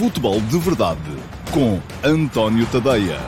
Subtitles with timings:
[0.00, 0.98] Futebol de Verdade
[1.52, 3.18] com António Tadeia.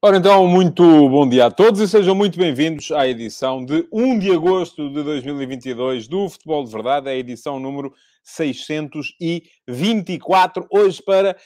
[0.00, 4.20] Ora então, muito bom dia a todos e sejam muito bem-vindos à edição de 1
[4.20, 7.92] de agosto de 2022 do Futebol de Verdade, a edição número
[8.26, 11.36] 624, hoje para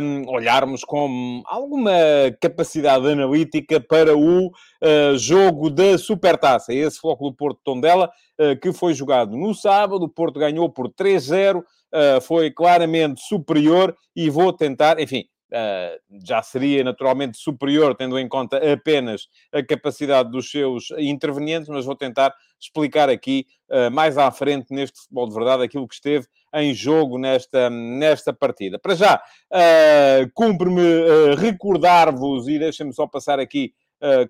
[0.00, 1.92] um, olharmos com alguma
[2.40, 6.72] capacidade analítica para o uh, jogo da Supertaça.
[6.72, 11.58] Esse Flóculo Porto Tondela, uh, que foi jogado no sábado, o Porto ganhou por 3-0,
[11.58, 11.64] uh,
[12.22, 15.26] foi claramente superior e vou tentar, enfim,
[16.24, 21.94] já seria naturalmente superior, tendo em conta apenas a capacidade dos seus intervenientes, mas vou
[21.94, 26.72] tentar explicar aqui uh, mais à frente neste futebol de verdade aquilo que esteve em
[26.72, 28.78] jogo nesta, nesta partida.
[28.78, 33.72] Para já, uh, cumpre-me recordar-vos, e deixem-me só passar aqui,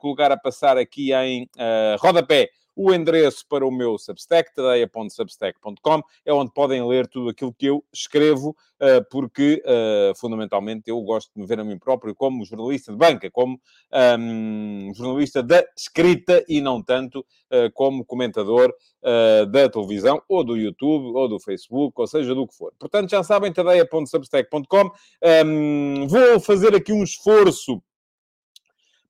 [0.01, 1.49] colocar a passar aqui em
[1.99, 7.67] rodapé o endereço para o meu Substack, tadeia.substack.com, é onde podem ler tudo aquilo que
[7.67, 12.45] eu escrevo, eh, porque, eh, fundamentalmente, eu gosto de me ver a mim próprio como
[12.45, 13.59] jornalista de banca, como um,
[13.93, 20.57] ehm, jornalista da escrita e não tanto uh, como comentador uh, da televisão, ou do
[20.57, 22.73] YouTube, ou do Facebook, ou seja, do que for.
[22.79, 24.85] Portanto, já sabem, tadeia.substack.com.
[24.85, 24.91] Um,
[25.23, 27.83] ehm, vou fazer aqui um esforço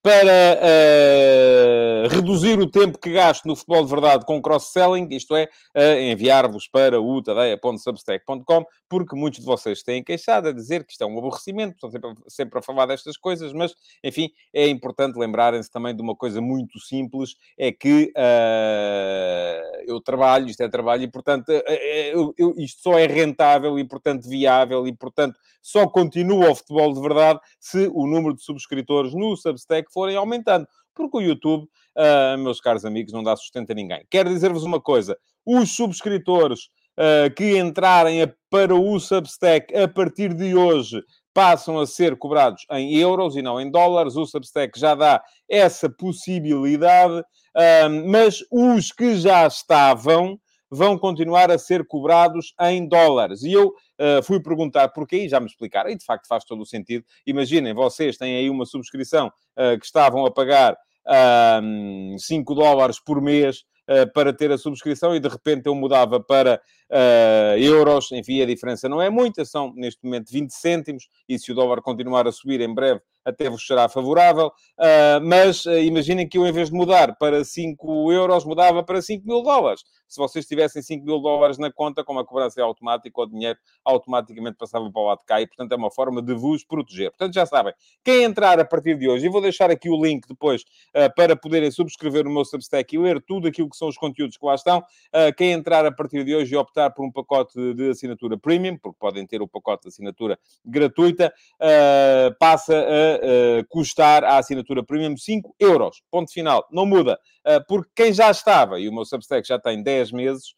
[0.02, 5.48] para uh, reduzir o tempo que gasto no futebol de verdade com cross-selling, isto é,
[5.76, 11.04] uh, enviar-vos para o tadeia.substack.com, porque muitos de vocês têm queixado a dizer que isto
[11.04, 15.70] é um aborrecimento, estão sempre, sempre a falar destas coisas, mas, enfim, é importante lembrarem-se
[15.70, 21.08] também de uma coisa muito simples, é que uh, eu trabalho, isto é trabalho, e,
[21.08, 26.54] portanto, eu, eu, isto só é rentável e, portanto, viável, e, portanto, só continua o
[26.56, 30.66] futebol de verdade se o número de subscritores no Substack forem aumentando.
[30.94, 31.64] Porque o YouTube,
[31.96, 34.04] uh, meus caros amigos, não dá sustento a ninguém.
[34.10, 40.34] Quero dizer-vos uma coisa: os subscritores uh, que entrarem a, para o Substack a partir
[40.34, 41.02] de hoje
[41.34, 44.16] passam a ser cobrados em euros e não em dólares.
[44.16, 50.38] O Substack já dá essa possibilidade, uh, mas os que já estavam
[50.72, 53.42] vão continuar a ser cobrados em dólares.
[53.42, 55.90] E eu uh, fui perguntar porquê e já me explicaram.
[55.90, 57.04] E de facto faz todo o sentido.
[57.26, 63.20] Imaginem, vocês têm aí uma subscrição uh, que estavam a pagar uh, 5 dólares por
[63.20, 66.58] mês uh, para ter a subscrição e de repente eu mudava para
[66.92, 68.12] uh, euros.
[68.12, 71.08] Enfim, a diferença não é muita, são neste momento 20 cêntimos.
[71.28, 74.48] E se o dólar continuar a subir em breve, até vos será favorável.
[74.78, 79.26] Uh, mas imaginem que eu, em vez de mudar para 5 euros, mudava para 5
[79.26, 79.82] mil dólares
[80.12, 83.58] se vocês tivessem 5 mil dólares na conta, como a cobrança é automática, o dinheiro
[83.82, 87.10] automaticamente passava para o lado de cá e, portanto, é uma forma de vos proteger.
[87.10, 87.72] Portanto, já sabem,
[88.04, 90.62] quem entrar a partir de hoje, e vou deixar aqui o link depois
[90.94, 94.36] uh, para poderem subscrever no meu Substack e ler tudo aquilo que são os conteúdos
[94.36, 97.74] que lá estão, uh, quem entrar a partir de hoje e optar por um pacote
[97.74, 104.24] de assinatura premium, porque podem ter o pacote de assinatura gratuita, uh, passa a custar
[104.24, 106.02] a assinatura premium 5 euros.
[106.10, 106.66] Ponto final.
[106.70, 107.18] Não muda.
[107.66, 110.54] porque quem já estava, e o meu Substack já tem 10 10 meses,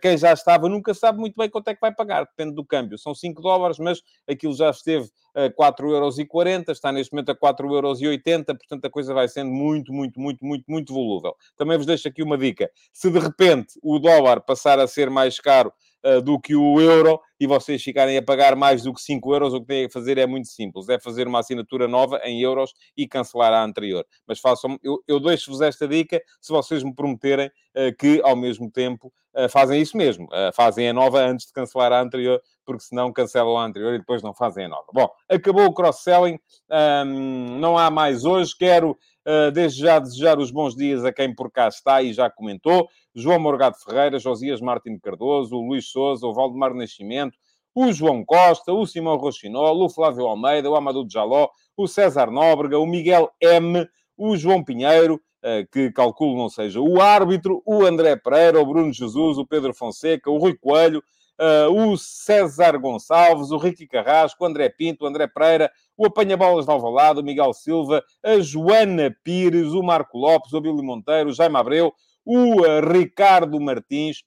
[0.00, 2.98] quem já estava nunca sabe muito bem quanto é que vai pagar, depende do câmbio.
[2.98, 8.84] São 5 dólares, mas aquilo já esteve a 4,40€, está neste momento a 4,80€, portanto
[8.84, 11.36] a coisa vai sendo muito, muito, muito, muito, muito volúvel.
[11.56, 12.70] Também vos deixo aqui uma dica.
[12.92, 15.72] Se de repente o dólar passar a ser mais caro
[16.04, 19.54] uh, do que o euro e vocês ficarem a pagar mais do que 5 euros,
[19.54, 20.88] o que têm a fazer é muito simples.
[20.88, 24.04] É fazer uma assinatura nova em euros e cancelar a anterior.
[24.26, 28.70] Mas façam, eu, eu deixo-vos esta dica se vocês me prometerem uh, que, ao mesmo
[28.70, 30.28] tempo, uh, fazem isso mesmo.
[30.54, 34.22] fazem a nova antes de cancelar a anterior, porque senão cancelam a anterior e depois
[34.22, 34.86] não fazem a nova.
[34.92, 36.38] Bom, acabou o cross-selling,
[37.06, 38.54] um, não há mais hoje.
[38.54, 38.96] Quero uh,
[39.52, 43.38] desde já desejar os bons dias a quem por cá está e já comentou: João
[43.38, 47.36] Morgado Ferreira, Josias Martins Cardoso, o Luís Souza, o Valdemar Nascimento,
[47.74, 52.78] o João Costa, o Simão Rochinol, o Flávio Almeida, o Amadou Jaló, o César Nóbrega,
[52.78, 53.86] o Miguel M.,
[54.16, 58.92] o João Pinheiro, eh, que calculo não seja o árbitro, o André Pereira, o Bruno
[58.92, 61.02] Jesus, o Pedro Fonseca, o Rui Coelho,
[61.38, 66.64] uh, o César Gonçalves, o Ricky Carrasco, o André Pinto, o André Pereira, o Apanha-Bolas
[66.64, 71.32] de Alvalade, o Miguel Silva, a Joana Pires, o Marco Lopes, o Billy Monteiro, o
[71.32, 71.92] Jaime Abreu,
[72.24, 74.22] o uh, Ricardo Martins,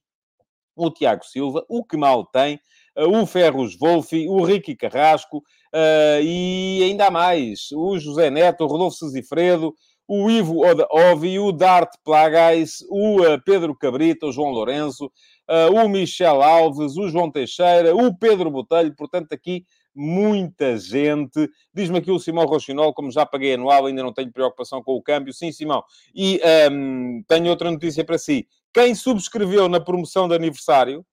[0.75, 2.59] o Tiago Silva, o que mal tem,
[2.97, 8.67] uh, o Ferros Wolfi, o Ricky Carrasco uh, e ainda mais, o José Neto, o
[8.67, 9.73] Rodolfo Sesifredo,
[10.05, 10.59] o Ivo
[10.89, 17.07] Ovi, o Dart Plagais, o Pedro Cabrita, o João Lourenço, uh, o Michel Alves, o
[17.07, 19.63] João Teixeira, o Pedro Botelho, portanto, aqui
[19.95, 21.49] muita gente.
[21.73, 25.01] Diz-me aqui o Simão Rochinol, como já paguei anual, ainda não tenho preocupação com o
[25.01, 25.33] câmbio.
[25.33, 25.83] Sim, Simão.
[26.13, 26.39] E
[26.71, 28.47] um, tenho outra notícia para si.
[28.73, 31.05] Quem subscreveu na promoção de aniversário,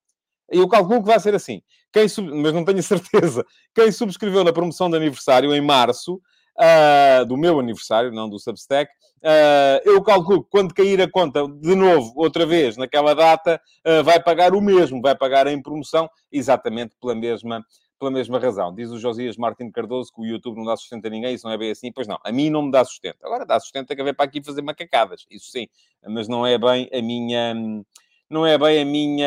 [0.48, 1.60] eu calculo que vai ser assim,
[1.92, 2.30] quem sub...
[2.30, 3.44] mas não tenho certeza,
[3.75, 6.20] quem subscreveu na promoção de aniversário em março,
[6.58, 8.90] uh, do meu aniversário, não do Substack,
[9.22, 14.02] uh, eu calculo que quando cair a conta de novo, outra vez, naquela data, uh,
[14.02, 17.64] vai pagar o mesmo, vai pagar em promoção, exatamente pela mesma,
[17.99, 18.75] pela mesma razão.
[18.75, 21.53] Diz o Josias Martins Cardoso que o YouTube não dá sustento a ninguém, isso não
[21.53, 21.91] é bem assim.
[21.93, 23.19] Pois não, a mim não me dá sustento.
[23.23, 25.67] Agora dá sustento a que vem para aqui fazer macacadas, isso sim,
[26.06, 27.55] mas não é bem a minha
[28.31, 29.27] não é bem a minha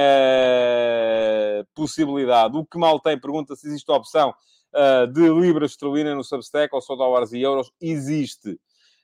[1.74, 2.56] possibilidade.
[2.56, 4.34] O que mal tem pergunta se existe a opção
[4.74, 7.72] uh, de libra esterlina no Substack ou só dólares e euros.
[7.82, 8.52] Existe.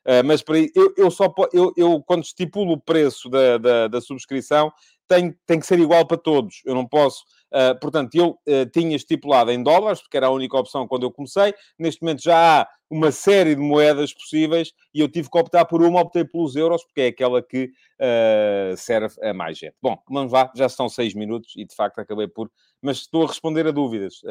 [0.05, 4.01] Uh, mas para eu, eu só eu, eu, quando estipulo o preço da, da, da
[4.01, 4.71] subscrição,
[5.07, 6.61] tem, tem que ser igual para todos.
[6.65, 10.57] Eu não posso Uh, portanto, eu uh, tinha estipulado em dólares, porque era a única
[10.57, 11.53] opção quando eu comecei.
[11.79, 15.81] Neste momento já há uma série de moedas possíveis e eu tive que optar por
[15.81, 19.75] uma, optei pelos euros, porque é aquela que uh, serve a mais gente.
[19.81, 22.51] Bom, vamos lá, já são seis minutos e de facto acabei por.
[22.81, 24.21] Mas estou a responder a dúvidas,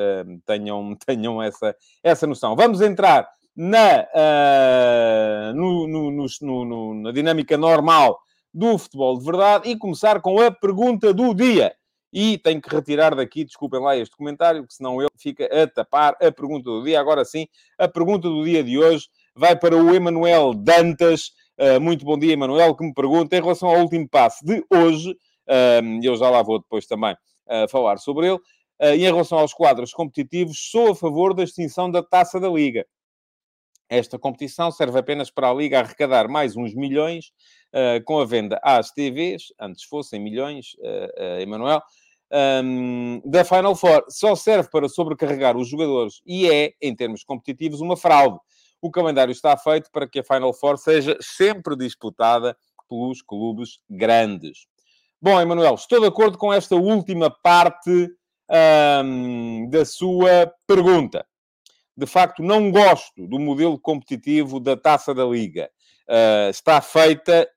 [0.44, 2.54] tenham, tenham essa, essa noção.
[2.54, 4.06] Vamos entrar na,
[5.52, 8.20] no, no, no, na dinâmica normal
[8.54, 11.74] do futebol de verdade e começar com a pergunta do dia.
[12.18, 16.16] E tenho que retirar daqui, desculpem lá este comentário, que senão ele fica a tapar
[16.18, 16.98] a pergunta do dia.
[16.98, 17.46] Agora sim,
[17.76, 21.32] a pergunta do dia de hoje vai para o Emanuel Dantas.
[21.60, 25.10] Uh, muito bom dia, Emanuel, que me pergunta em relação ao último passo de hoje.
[25.46, 28.38] Uh, eu já lá vou depois também uh, falar sobre ele.
[28.80, 32.86] E em relação aos quadros competitivos, sou a favor da extinção da taça da Liga.
[33.90, 37.30] Esta competição serve apenas para a Liga arrecadar mais uns milhões
[38.04, 40.76] com a venda às TVs, antes fossem milhões,
[41.40, 41.80] Emanuel,
[42.32, 47.80] um, da Final Four só serve para sobrecarregar os jogadores e é, em termos competitivos,
[47.80, 48.38] uma fraude.
[48.80, 52.56] O calendário está feito para que a Final Four seja sempre disputada
[52.88, 54.66] pelos clubes grandes.
[55.20, 58.10] Bom, Emanuel, estou de acordo com esta última parte
[59.04, 61.26] um, da sua pergunta.
[61.96, 65.70] De facto, não gosto do modelo competitivo da taça da Liga.
[66.08, 67.48] Uh, está feita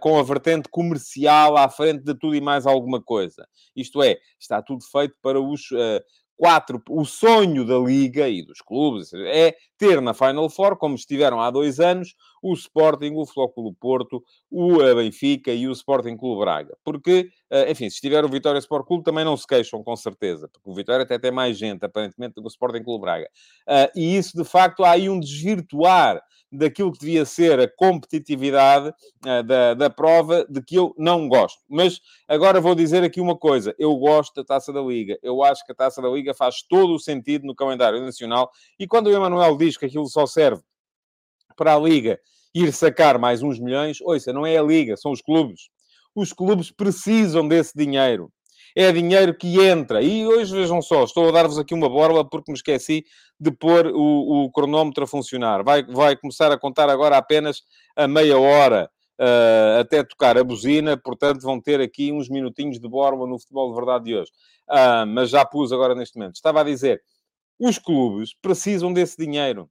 [0.00, 3.46] com a vertente comercial à frente de tudo e mais alguma coisa.
[3.74, 6.02] Isto é, está tudo feito para os uh,
[6.36, 6.82] quatro.
[6.90, 11.50] O sonho da Liga e dos clubes é ter na Final Four, como estiveram há
[11.50, 16.74] dois anos, o Sporting, o Flóculo Porto, o eh, Benfica e o Sporting Clube Braga.
[16.82, 20.48] Porque, uh, enfim, se estiver o Vitória Sport Clube, também não se queixam, com certeza.
[20.48, 23.28] Porque o Vitória até tem mais gente, aparentemente, do que o Sporting Clube Braga.
[23.68, 28.92] Uh, e isso, de facto, há aí um desvirtuar daquilo que devia ser a competitividade
[29.44, 31.58] da, da prova, de que eu não gosto.
[31.68, 35.18] Mas agora vou dizer aqui uma coisa: eu gosto da taça da Liga.
[35.20, 38.50] Eu acho que a taça da Liga faz todo o sentido no calendário nacional.
[38.78, 40.62] E quando o Emanuel diz que aquilo só serve
[41.56, 42.18] para a Liga
[42.54, 45.68] ir sacar mais uns milhões, ouça, não é a Liga, são os clubes.
[46.14, 48.30] Os clubes precisam desse dinheiro
[48.74, 50.02] é dinheiro que entra.
[50.02, 53.04] E hoje, vejam só, estou a dar-vos aqui uma borla porque me esqueci
[53.38, 55.62] de pôr o, o, cronómetro a funcionar.
[55.62, 57.62] Vai, vai começar a contar agora apenas
[57.96, 58.90] a meia hora.
[59.16, 63.68] Uh, até tocar a buzina, portanto vão ter aqui uns minutinhos de borla no futebol
[63.68, 64.32] de verdade de hoje.
[64.68, 66.34] Uh, mas já pus agora neste momento.
[66.34, 67.00] Estava a dizer,
[67.58, 69.68] os clubes precisam desse dinheiro.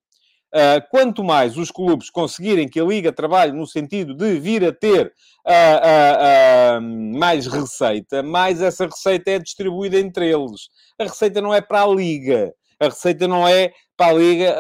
[0.54, 4.72] Uh, quanto mais os clubes conseguirem que a Liga trabalhe no sentido de vir a
[4.72, 5.12] ter
[5.48, 10.70] uh, uh, mais receita, mais essa receita é distribuída entre eles.
[11.00, 12.54] A receita não é para a Liga.
[12.80, 14.56] A receita não é para a Liga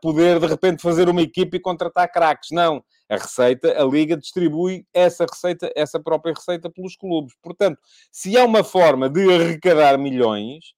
[0.00, 2.50] poder, de repente, fazer uma equipe e contratar craques.
[2.50, 2.82] Não.
[3.08, 7.34] A receita, a Liga distribui essa receita, essa própria receita pelos clubes.
[7.42, 7.78] Portanto,
[8.10, 10.74] se há uma forma de arrecadar milhões,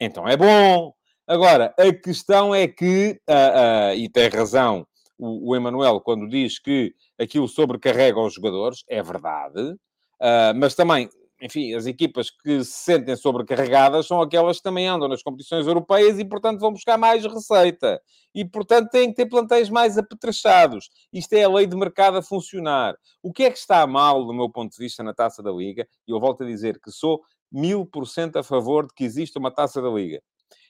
[0.00, 0.92] então é bom.
[1.26, 4.86] Agora, a questão é que, uh, uh, e tem razão
[5.18, 11.10] o, o Emanuel quando diz que aquilo sobrecarrega os jogadores, é verdade, uh, mas também,
[11.42, 16.18] enfim, as equipas que se sentem sobrecarregadas são aquelas que também andam nas competições europeias
[16.18, 18.00] e, portanto, vão buscar mais receita.
[18.34, 20.88] E, portanto, têm que ter plantéis mais apetrechados.
[21.12, 22.96] Isto é a lei de mercado a funcionar.
[23.22, 25.86] O que é que está mal, do meu ponto de vista, na Taça da Liga?
[26.06, 29.38] E eu volto a dizer que sou mil por cento a favor de que exista
[29.38, 30.20] uma Taça da Liga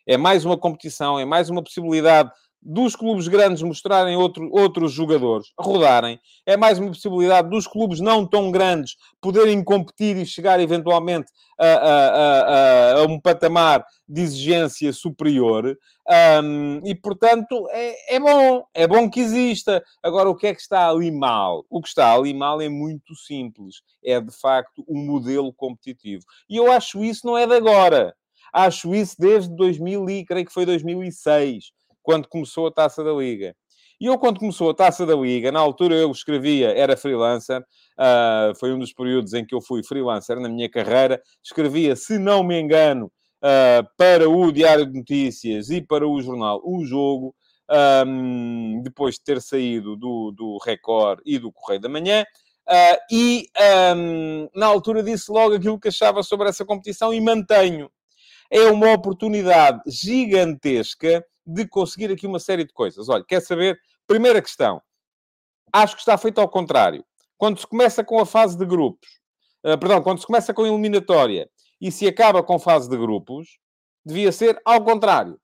[0.09, 5.53] é mais uma competição, é mais uma possibilidade dos clubes grandes mostrarem outro, outros jogadores,
[5.57, 6.19] rodarem.
[6.45, 11.31] É mais uma possibilidade dos clubes não tão grandes poderem competir e chegar eventualmente
[11.61, 15.77] a, a, a, a um patamar de exigência superior.
[16.11, 18.65] Um, e, portanto, é, é bom.
[18.73, 19.83] É bom que exista.
[20.03, 21.67] Agora, o que é que está ali mal?
[21.69, 23.83] O que está ali mal é muito simples.
[24.03, 26.25] É, de facto, o um modelo competitivo.
[26.49, 28.15] E eu acho isso não é de agora.
[28.53, 31.73] Acho isso desde 2000 e, creio que foi 2006,
[32.03, 33.55] quando começou a Taça da Liga.
[34.01, 38.57] E eu, quando começou a Taça da Liga, na altura eu escrevia, era freelancer, uh,
[38.59, 42.45] foi um dos períodos em que eu fui freelancer na minha carreira, escrevia, se não
[42.45, 43.11] me engano,
[43.43, 47.35] uh, para o Diário de Notícias e para o jornal O Jogo,
[48.07, 52.25] um, depois de ter saído do, do Record e do Correio da Manhã.
[52.69, 53.47] Uh, e
[53.97, 57.91] um, na altura disse logo aquilo que achava sobre essa competição e mantenho.
[58.51, 63.09] É uma oportunidade gigantesca de conseguir aqui uma série de coisas.
[63.09, 63.79] Olha, quer saber?
[64.07, 64.83] Primeira questão.
[65.73, 67.05] Acho que está feito ao contrário.
[67.37, 69.09] Quando se começa com a fase de grupos,
[69.65, 71.49] uh, perdão, quando se começa com a eliminatória
[71.81, 73.59] e se acaba com fase de grupos,
[74.05, 75.39] devia ser ao contrário.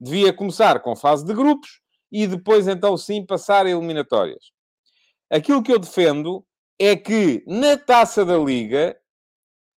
[0.00, 4.52] Devia começar com fase de grupos e depois, então, sim, passar a eliminatórias.
[5.30, 6.44] Aquilo que eu defendo
[6.78, 8.96] é que na taça da Liga,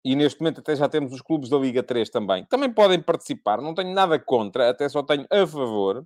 [0.04, 3.62] e neste momento até já temos os clubes da Liga 3 também, também podem participar,
[3.62, 6.06] não tenho nada contra, até só tenho a favor,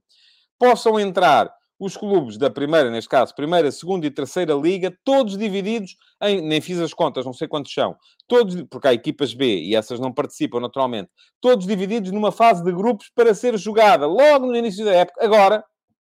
[0.60, 5.96] possam entrar os clubes da primeira, neste caso, primeira, segunda e terceira liga, todos divididos
[6.22, 7.96] em, nem fiz as contas, não sei quantos são,
[8.28, 11.10] todos, porque há equipas B e essas não participam naturalmente,
[11.40, 15.24] todos divididos numa fase de grupos para ser jogada logo no início da época.
[15.24, 15.64] Agora,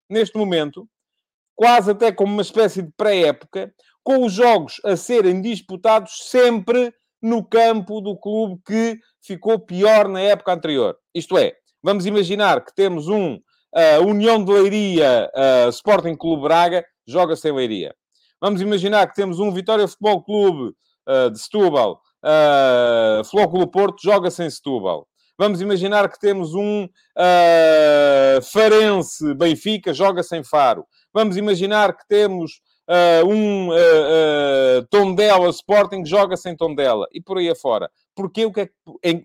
[0.09, 0.85] neste momento,
[1.55, 7.41] quase até como uma espécie de pré-época, com os jogos a serem disputados sempre no
[7.41, 10.97] campo do clube que ficou pior na época anterior.
[11.15, 13.39] Isto é, vamos imaginar que temos um
[13.73, 17.93] uh, União de Leiria, uh, Sporting Clube Braga, joga sem Leiria.
[18.39, 20.75] Vamos imaginar que temos um Vitória Futebol Clube
[21.07, 25.07] uh, de Setúbal, uh, Flóculo Porto, joga sem Setúbal.
[25.37, 26.87] Vamos imaginar que temos um
[28.43, 30.85] Farense Benfica, joga sem Faro.
[31.11, 32.61] Vamos imaginar que temos
[33.27, 33.69] um
[34.91, 37.07] Tondela Sporting, joga sem Tondela.
[37.11, 37.89] E por aí afora.
[38.15, 38.69] Porque o que, é,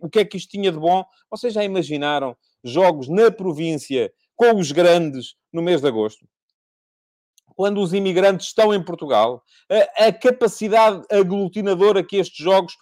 [0.00, 1.04] o que é que isto tinha de bom?
[1.30, 6.24] Vocês já imaginaram jogos na província com os grandes no mês de agosto.
[7.56, 12.74] Quando os imigrantes estão em Portugal, a, a capacidade aglutinadora que estes jogos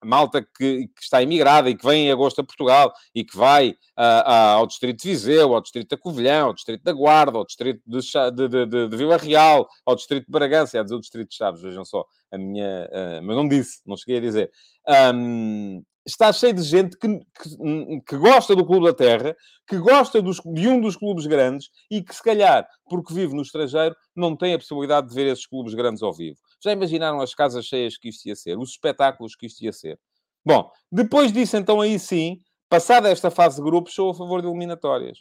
[0.00, 3.36] a malta que, que, está imigrada e que vem em agosto a Portugal e que
[3.36, 7.82] vai ao Distrito de Viseu, ao Distrito da Covilhã, ao Distrito da Guarda, ao Distrito
[7.84, 8.00] de,
[8.48, 11.62] de, de, de Vila Real, ao Distrito de Bragança, ia dizer o Distrito de Chaves,
[11.62, 12.88] vejam só, a minha...
[12.92, 14.52] Uh, mas não disse, não cheguei a dizer.
[15.14, 19.36] Um, está cheio de gente que, que, que, gosta do Clube da Terra,
[19.66, 23.42] que gosta dos, de um dos clubes grandes e que, se calhar, porque vive no
[23.42, 26.38] estrangeiro, não tem a possibilidade de ver esses clubes grandes ao vivo.
[26.64, 28.58] Já imaginaram as casas cheias que isto ia ser?
[28.58, 29.98] Os espetáculos que isto ia ser?
[30.44, 32.38] Bom, depois disso, então, aí sim,
[32.68, 35.18] passada esta fase de grupos, sou a favor de eliminatórias.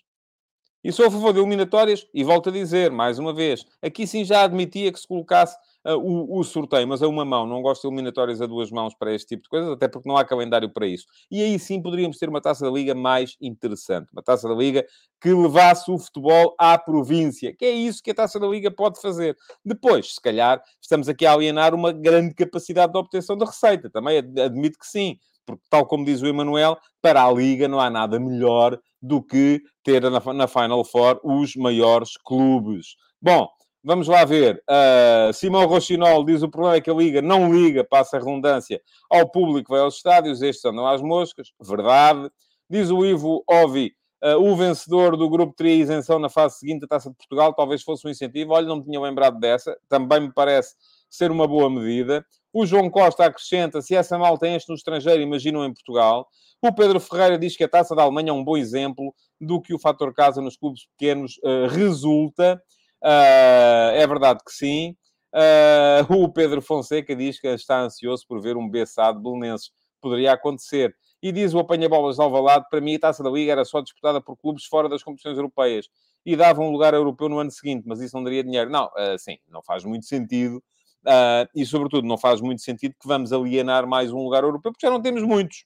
[0.84, 4.24] E sou a favor de eliminatórias, e volto a dizer, mais uma vez, aqui sim
[4.24, 7.46] já admitia que se colocasse o, o, sorteio, mas a uma mão.
[7.46, 10.18] Não gosto de eliminatórias a duas mãos para este tipo de coisas, até porque não
[10.18, 11.06] há calendário para isso.
[11.32, 14.12] E aí sim poderíamos ter uma taça da Liga mais interessante.
[14.12, 14.86] Uma taça da Liga
[15.22, 19.00] que levasse o futebol à província, que é isso que a taça da Liga pode
[19.02, 19.36] fazer.
[19.64, 23.90] Depois, se calhar, estamos aqui a alienar uma grande capacidade de obtenção de receita.
[23.90, 25.18] Também admito que sim
[25.48, 29.62] porque, tal como diz o Emanuel, para a Liga não há nada melhor do que
[29.82, 32.98] ter na, na Final Four os maiores clubes.
[33.22, 33.48] Bom,
[33.84, 34.62] Vamos lá ver.
[34.70, 38.82] Uh, Simão Rochinol diz o problema é que a Liga não liga, passa a redundância,
[39.10, 40.42] ao público vai aos estádios.
[40.42, 41.54] Estes andam às moscas.
[41.62, 42.30] Verdade.
[42.70, 43.94] Diz o Ivo Ovi,
[44.24, 47.54] uh, o vencedor do grupo teria isenção na fase seguinte da Taça de Portugal.
[47.54, 48.54] Talvez fosse um incentivo.
[48.54, 49.78] Olha, não me tinha lembrado dessa.
[49.88, 50.76] Também me parece
[51.10, 52.26] ser uma boa medida.
[52.52, 56.28] O João Costa acrescenta, se essa malta enche no estrangeiro, imaginam em Portugal.
[56.62, 59.74] O Pedro Ferreira diz que a Taça da Alemanha é um bom exemplo do que
[59.74, 62.62] o fator casa nos clubes pequenos uh, resulta.
[63.04, 64.96] Uh, é verdade que sim.
[65.34, 69.72] Uh, o Pedro Fonseca diz que está ansioso por ver um BSA de Belenenses.
[70.02, 70.96] Poderia acontecer.
[71.22, 74.22] E diz o apanha-bolas de Alvalade, para mim a Taça da Liga era só disputada
[74.22, 75.88] por clubes fora das competições europeias.
[76.26, 78.70] E dava um lugar europeu no ano seguinte, mas isso não daria dinheiro.
[78.70, 80.58] Não, uh, sim, não faz muito sentido.
[81.06, 84.86] Uh, e, sobretudo, não faz muito sentido que vamos alienar mais um lugar europeu, porque
[84.86, 85.66] já não temos muitos.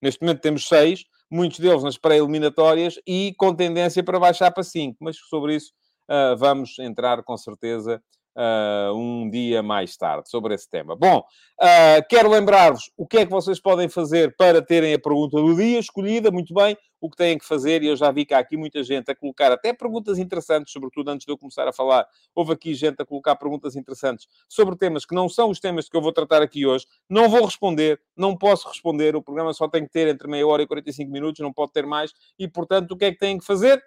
[0.00, 4.96] Neste momento temos seis, muitos deles nas pré-eliminatórias e com tendência para baixar para cinco.
[5.00, 5.72] Mas sobre isso
[6.10, 8.02] uh, vamos entrar com certeza
[8.36, 10.96] uh, um dia mais tarde sobre esse tema.
[10.96, 15.36] Bom, uh, quero lembrar-vos o que é que vocês podem fazer para terem a pergunta
[15.36, 18.34] do dia escolhida, muito bem, o que têm que fazer, e eu já vi que
[18.34, 21.72] há aqui muita gente a colocar até perguntas interessantes, sobretudo antes de eu começar a
[21.72, 25.88] falar, houve aqui gente a colocar perguntas interessantes sobre temas que não são os temas
[25.88, 26.86] que eu vou tratar aqui hoje.
[27.08, 30.62] Não vou responder, não posso responder, o programa só tem que ter entre meia hora
[30.62, 33.46] e 45 minutos, não pode ter mais, e portanto o que é que têm que
[33.46, 33.82] fazer?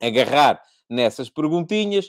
[0.00, 0.60] Agarrar
[0.92, 2.08] nessas perguntinhas.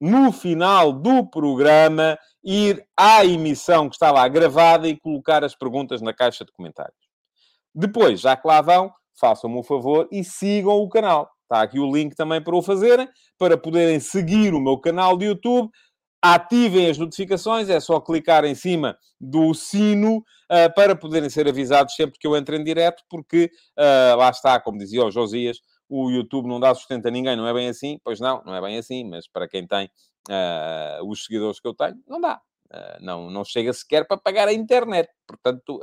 [0.00, 6.12] No final do programa, ir à emissão que estava gravada e colocar as perguntas na
[6.12, 6.98] caixa de comentários.
[7.74, 11.30] Depois, já que lá vão, façam-me o favor e sigam o canal.
[11.42, 15.26] Está aqui o link também para o fazerem, para poderem seguir o meu canal de
[15.26, 15.70] YouTube.
[16.24, 21.94] Ativem as notificações, é só clicar em cima do sino uh, para poderem ser avisados
[21.94, 25.58] sempre que eu entre em direto, porque uh, lá está, como dizia o Josias,
[25.92, 27.98] o YouTube não dá sustento a ninguém, não é bem assim?
[28.02, 29.90] Pois não, não é bem assim, mas para quem tem
[30.30, 32.40] uh, os seguidores que eu tenho, não dá.
[33.00, 35.10] não, não chega sequer para pagar a internet.
[35.26, 35.80] Portanto,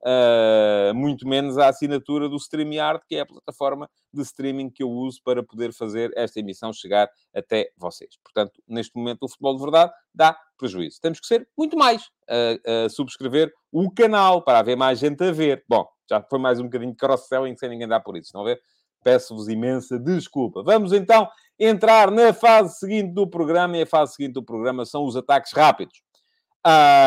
[0.00, 4.90] uh, muito menos a assinatura do StreamYard, que é a plataforma de streaming que eu
[4.90, 8.16] uso para poder fazer esta emissão chegar até vocês.
[8.22, 11.00] Portanto, neste momento, o futebol de verdade dá prejuízo.
[11.00, 15.32] Temos que ser muito mais a, a subscrever o canal para haver mais gente a
[15.32, 15.64] ver.
[15.68, 18.60] Bom, já foi mais um bocadinho de cross-selling sem ninguém dar por isso, não ver?
[19.02, 20.62] Peço-vos imensa desculpa.
[20.62, 21.28] Vamos então
[21.58, 25.52] entrar na fase seguinte do programa, e a fase seguinte do programa são os ataques
[25.52, 26.02] rápidos.
[26.62, 27.06] Ah,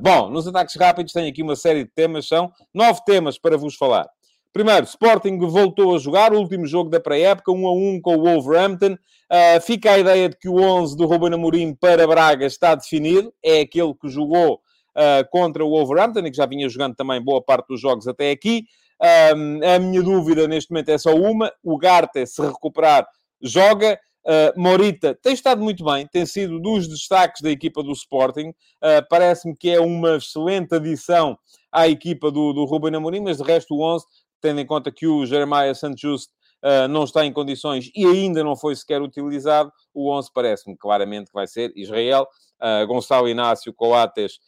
[0.00, 3.76] bom, nos ataques rápidos tenho aqui uma série de temas, são nove temas para vos
[3.76, 4.08] falar.
[4.52, 8.22] Primeiro, Sporting voltou a jogar o último jogo da pré-época, 1 a 1 com o
[8.22, 8.92] Wolverhampton.
[8.92, 13.32] Uh, fica a ideia de que o 11 do Ruben Amorim para Braga está definido.
[13.42, 17.42] É aquele que jogou uh, contra o Wolverhampton e que já vinha jogando também boa
[17.42, 18.66] parte dos jogos até aqui.
[19.02, 21.52] A minha dúvida neste momento é só uma.
[21.62, 23.06] O Garte, se recuperar,
[23.40, 23.98] joga.
[24.24, 28.50] Uh, Morita tem estado muito bem, tem sido dos destaques da equipa do Sporting.
[28.50, 31.36] Uh, Parece-me que é uma excelente adição
[31.72, 34.06] à equipa do, do Ruben Amorim, mas de resto o 11,
[34.40, 36.28] tendo em conta que o Jeremiah Santos
[36.62, 41.26] uh, não está em condições e ainda não foi sequer utilizado, o 11 parece-me claramente
[41.26, 42.28] que vai ser Israel,
[42.62, 44.38] uh, Gonçalo Inácio, Coates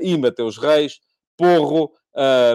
[0.00, 0.98] e Mateus Reis,
[1.36, 1.92] Porro,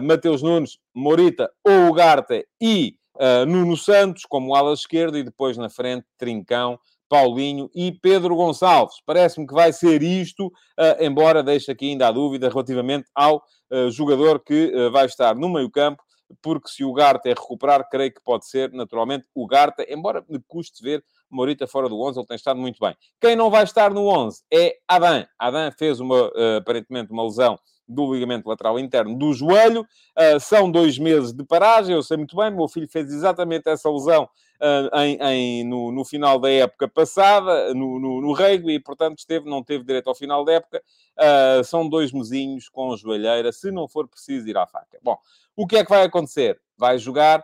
[0.01, 5.70] Mateus Nunes, Morita ou Ugarte e uh, Nuno Santos como ala esquerda e depois na
[5.70, 8.98] frente Trincão, Paulinho e Pedro Gonçalves.
[9.06, 13.38] Parece-me que vai ser isto, uh, embora deixe aqui ainda a dúvida relativamente ao
[13.72, 16.01] uh, jogador que vai estar no meio-campo,
[16.42, 20.39] porque se o Garta é recuperar, creio que pode ser naturalmente o Garta, embora me
[20.48, 22.95] custe ver Morita fora do 11, ele tem estado muito bem.
[23.22, 25.26] Quem não vai estar no 11 é Adam.
[25.38, 29.82] Adam fez uma, aparentemente uma lesão do ligamento lateral interno do joelho.
[30.15, 33.89] Uh, são dois meses de paragem, eu sei muito bem, meu filho fez exatamente essa
[33.89, 34.30] lesão
[34.62, 39.17] uh, em, em, no, no, final da época passada, no, no, no rugby, e portanto
[39.17, 40.84] esteve, não teve direito ao final da época.
[41.17, 44.99] Uh, são dois mesinhos com joelheira, se não for preciso ir à faca.
[45.02, 45.17] Bom,
[45.56, 46.62] o que é que vai acontecer?
[46.78, 47.43] Vai jogar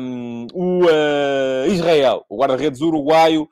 [0.00, 0.82] um, o
[1.66, 3.48] Israel, o guarda-redes uruguaio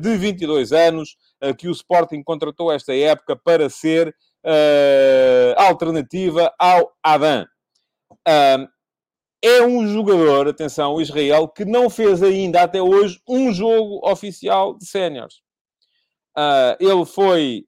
[0.00, 1.16] de 22 anos,
[1.58, 7.46] que o Sporting contratou esta época para ser uh, alternativa ao Adam.
[9.46, 14.86] É um jogador, atenção, Israel, que não fez ainda até hoje um jogo oficial de
[14.86, 15.34] séniores.
[16.34, 17.66] Uh, ele foi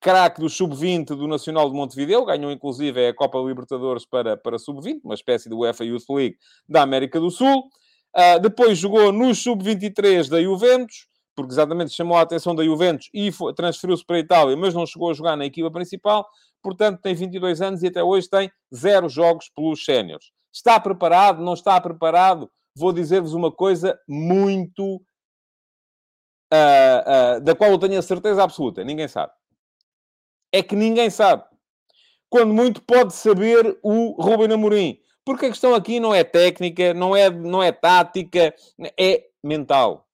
[0.00, 5.00] craque do sub-20 do Nacional de Montevideo, ganhou inclusive a Copa Libertadores para, para sub-20,
[5.04, 6.36] uma espécie de UEFA Youth League
[6.68, 7.68] da América do Sul.
[8.12, 13.30] Uh, depois jogou no sub-23 da Juventus, porque exatamente chamou a atenção da Juventus e
[13.54, 16.26] transferiu-se para a Itália, mas não chegou a jogar na equipa principal.
[16.62, 20.32] Portanto, tem 22 anos e até hoje tem zero jogos pelos séniores.
[20.52, 21.42] Está preparado?
[21.42, 22.50] Não está preparado?
[22.74, 24.96] Vou dizer-vos uma coisa muito...
[26.52, 28.82] Uh, uh, da qual eu tenho a certeza absoluta.
[28.82, 29.32] Ninguém sabe.
[30.52, 31.44] É que ninguém sabe.
[32.30, 34.98] Quando muito pode saber o Ruben Amorim.
[35.24, 38.54] Porque a questão aqui não é técnica, não é, não é tática,
[38.98, 40.05] é mental.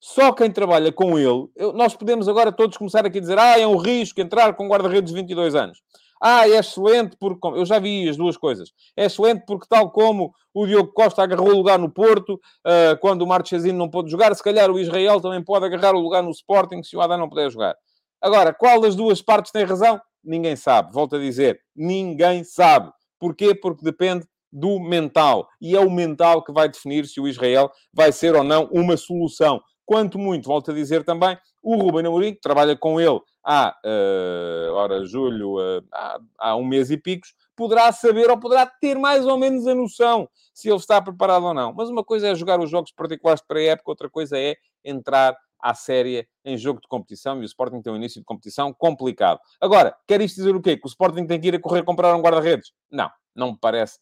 [0.00, 3.58] Só quem trabalha com ele, eu, nós podemos agora todos começar aqui a dizer: ah,
[3.58, 5.78] é um risco entrar com guarda-redes de 22 anos.
[6.20, 7.46] Ah, é excelente porque.
[7.48, 8.70] Eu já vi as duas coisas.
[8.96, 13.22] É excelente porque, tal como o Diogo Costa agarrou o lugar no Porto, uh, quando
[13.22, 16.30] o Marchesino não pôde jogar, se calhar o Israel também pode agarrar o lugar no
[16.30, 17.76] Sporting se o Adam não puder jogar.
[18.20, 20.00] Agora, qual das duas partes tem razão?
[20.24, 20.92] Ninguém sabe.
[20.92, 22.90] Volto a dizer: ninguém sabe.
[23.18, 23.54] Porquê?
[23.54, 25.48] Porque depende do mental.
[25.60, 28.96] E é o mental que vai definir se o Israel vai ser ou não uma
[28.96, 29.60] solução.
[29.88, 34.74] Quanto muito, volto a dizer também, o Ruben Amorim, que trabalha com ele há, uh,
[34.74, 39.24] ora, julho, uh, há, há um mês e picos, poderá saber ou poderá ter mais
[39.24, 41.72] ou menos a noção se ele está preparado ou não.
[41.72, 45.72] Mas uma coisa é jogar os jogos particulares de pré-época, outra coisa é entrar à
[45.72, 49.40] séria em jogo de competição e o Sporting tem um início de competição complicado.
[49.58, 50.76] Agora, quer isto dizer o quê?
[50.76, 52.72] Que o Sporting tem que ir a correr comprar um guarda-redes?
[52.90, 53.98] Não, não me parece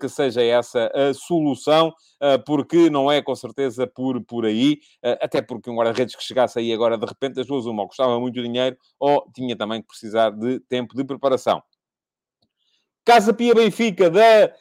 [0.00, 5.18] que seja essa a solução, uh, porque não é com certeza por, por aí, uh,
[5.20, 8.18] até porque um guarda-redes que chegasse aí agora de repente, as duas uma, ou custava
[8.18, 11.62] muito dinheiro, ou tinha também que precisar de tempo de preparação.
[13.04, 14.52] Casa Pia Benfica da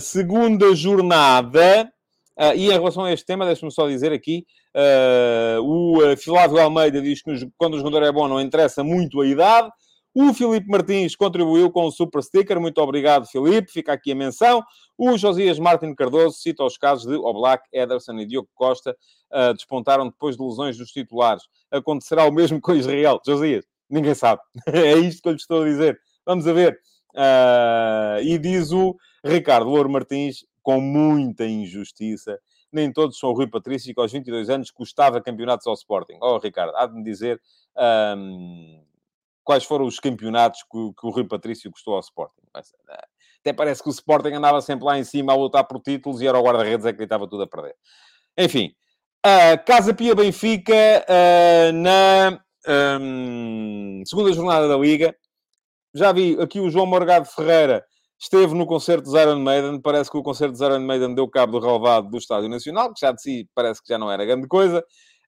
[0.00, 1.90] segunda jornada.
[2.36, 6.58] Uh, e em relação a este tema, deixe-me só dizer aqui, uh, o uh, Flávio
[6.58, 9.70] Almeida diz que quando o jogador é bom não interessa muito a idade,
[10.14, 12.60] O Filipe Martins contribuiu com o super sticker.
[12.60, 13.72] Muito obrigado, Filipe.
[13.72, 14.62] Fica aqui a menção.
[14.96, 18.96] O Josias Martin Cardoso cita os casos de Oblak, Ederson e Diogo Costa.
[19.32, 21.42] Uh, despontaram depois de lesões dos titulares.
[21.68, 23.20] Acontecerá o mesmo com Israel.
[23.26, 24.40] Josias, ninguém sabe.
[24.72, 25.98] é isto que eu lhe estou a dizer.
[26.24, 26.78] Vamos a ver.
[27.14, 32.38] Uh, e diz o Ricardo Louro Martins, com muita injustiça,
[32.72, 36.18] nem todos são Rui Patrício, que aos 22 anos custava campeonatos ao Sporting.
[36.20, 37.40] Oh, Ricardo, há de me dizer
[38.16, 38.82] um,
[39.44, 42.42] quais foram os campeonatos que, que, o Rui Patrício custou ao Sporting.
[42.56, 43.06] Eh,
[43.40, 46.26] até parece que o Sporting andava sempre lá em cima a lutar por títulos e
[46.26, 47.74] era o guarda-redes é que estava tudo a perder.
[48.38, 48.74] Enfim,
[49.24, 52.40] uh, Casa Pia Benfica uh, na
[53.00, 55.14] um, segunda jornada da Liga.
[55.94, 57.84] Já vi aqui o João Morgado Ferreira
[58.24, 61.58] Esteve no concerto de Iron Maiden, parece que o concerto de Iron Maiden deu cabo
[61.58, 64.46] do relevado do Estádio Nacional, que já de si parece que já não era grande
[64.46, 64.82] coisa.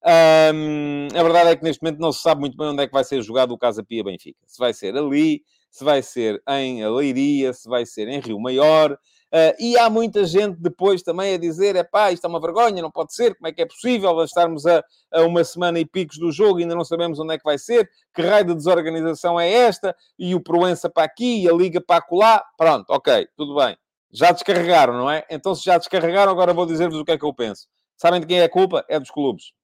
[0.08, 2.92] Um, a verdade é que neste momento não se sabe muito bem onde é que
[2.92, 4.38] vai ser jogado o Casa Pia Benfica.
[4.46, 8.92] Se vai ser ali, se vai ser em Leiria, se vai ser em Rio Maior.
[8.92, 12.80] Uh, e há muita gente depois também a dizer: é pá, isto é uma vergonha,
[12.80, 16.18] não pode ser, como é que é possível estarmos a, a, uma semana e picos
[16.18, 19.40] do jogo e ainda não sabemos onde é que vai ser, que raio de desorganização
[19.40, 22.44] é esta, e o Proença para aqui, e a Liga para acolá.
[22.56, 23.76] Pronto, ok, tudo bem.
[24.12, 25.26] Já descarregaram, não é?
[25.28, 27.66] Então, se já descarregaram, agora vou dizer-vos o que é que eu penso.
[27.96, 28.84] Sabem de quem é a culpa?
[28.88, 29.55] É dos clubes.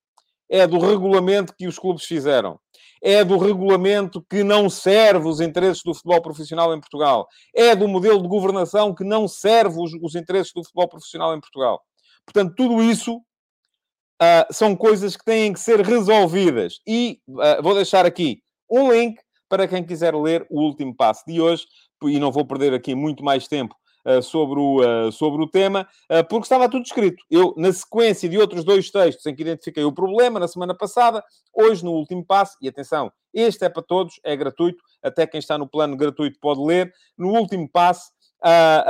[0.52, 2.60] É do regulamento que os clubes fizeram
[3.02, 7.88] é do regulamento que não serve os interesses do futebol profissional em Portugal, é do
[7.88, 11.82] modelo de governação que não serve os, os interesses do futebol profissional em Portugal.
[12.24, 16.78] Portanto, tudo isso uh, são coisas que têm que ser resolvidas.
[16.86, 21.40] E uh, vou deixar aqui um link para quem quiser ler o último passo de
[21.40, 21.66] hoje,
[22.04, 23.74] e não vou perder aqui muito mais tempo
[24.22, 27.24] sobre, o, eh, sobre o tema, eh, porque estava tudo escrito.
[27.30, 31.24] Eu, na sequência de outros dois textos em que identifiquei o problema, na semana passada,
[31.52, 35.56] hoje no último passo, e atenção, este é para todos, é gratuito, até quem está
[35.56, 36.92] no plano gratuito pode ler.
[37.16, 38.10] No último passo,
[38.44, 38.82] uh,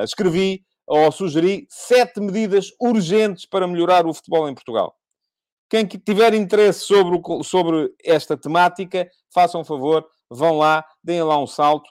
[0.00, 4.94] uh, escrevi ou sugeri sete medidas urgentes para melhorar o futebol em Portugal.
[5.70, 11.38] Quem tiver interesse sobre, o, sobre esta temática, façam um favor, vão lá, deem lá
[11.38, 11.88] um salto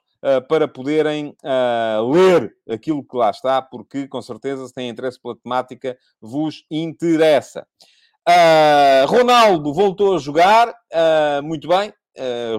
[0.47, 5.35] para poderem uh, ler aquilo que lá está, porque com certeza, se têm interesse pela
[5.35, 7.65] temática, vos interessa.
[8.27, 10.73] Uh, Ronaldo voltou a jogar,
[11.43, 11.91] muito bem.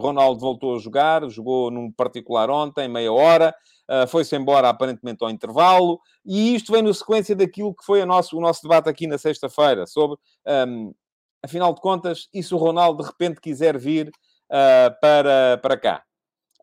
[0.01, 3.55] Ronaldo voltou a jogar, jogou num particular ontem, meia hora.
[3.91, 8.39] Uh, foi-se embora aparentemente ao intervalo, e isto vem na sequência daquilo que foi nosso,
[8.39, 10.95] o nosso debate aqui na sexta-feira, sobre, um,
[11.43, 16.05] afinal de contas, e se o Ronaldo de repente quiser vir uh, para, para cá?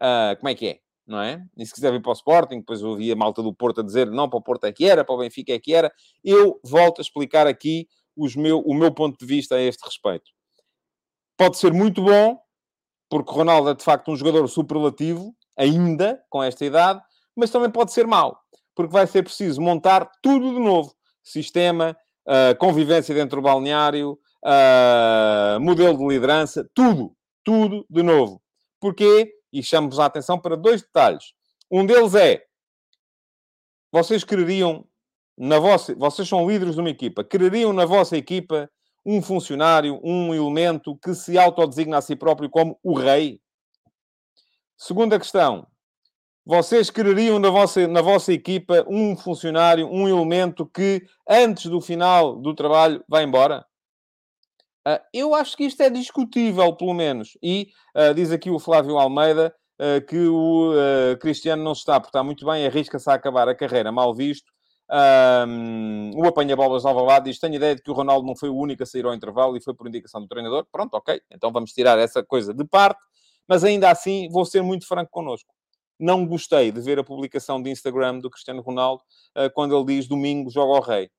[0.02, 0.80] Uh, como é que é?
[1.10, 1.44] Não é?
[1.58, 4.10] E se quiser vir para o Sporting, depois ouvi a malta do Porto a dizer
[4.10, 5.92] não, para o Porto é que era, para o Benfica é que era.
[6.24, 10.30] Eu volto a explicar aqui os meu, o meu ponto de vista a este respeito.
[11.36, 12.40] Pode ser muito bom,
[13.10, 17.02] porque Ronaldo é de facto um jogador superlativo, ainda com esta idade,
[17.36, 18.38] mas também pode ser mau,
[18.76, 20.94] porque vai ser preciso montar tudo de novo.
[21.24, 28.42] Sistema, uh, convivência dentro do balneário, uh, modelo de liderança, tudo, tudo de novo.
[28.80, 29.39] Porquê?
[29.52, 31.34] E chamo-vos a atenção para dois detalhes.
[31.72, 32.44] Um deles é:
[33.92, 34.86] vocês quereriam,
[35.38, 38.70] na vossa, vocês são líderes de uma equipa, quereriam na vossa equipa
[39.06, 43.42] um funcionário, um elemento que se autodesigna a si próprio como o rei?
[44.78, 45.68] Segunda questão:
[46.46, 52.36] vocês quereriam na vossa, na vossa equipa um funcionário, um elemento que antes do final
[52.36, 53.66] do trabalho vai embora?
[54.90, 57.38] Uh, eu acho que isto é discutível, pelo menos.
[57.44, 60.74] E uh, diz aqui o Flávio Almeida uh, que o
[61.20, 64.52] Cristiano não se está a portar muito bem, arrisca-se a acabar a carreira mal visto.
[64.92, 68.82] Um, o apanha-bolas Alvalade diz: Tenho ideia de que o Ronaldo não foi o único
[68.82, 70.66] a sair ao intervalo e foi por indicação do treinador.
[70.72, 73.00] Pronto, ok, então vamos tirar essa coisa de parte,
[73.48, 75.54] mas ainda assim vou ser muito franco connosco.
[76.00, 79.04] Não gostei de ver a publicação de Instagram do Cristiano Ronaldo
[79.54, 81.12] quando ele diz domingo joga ao rei.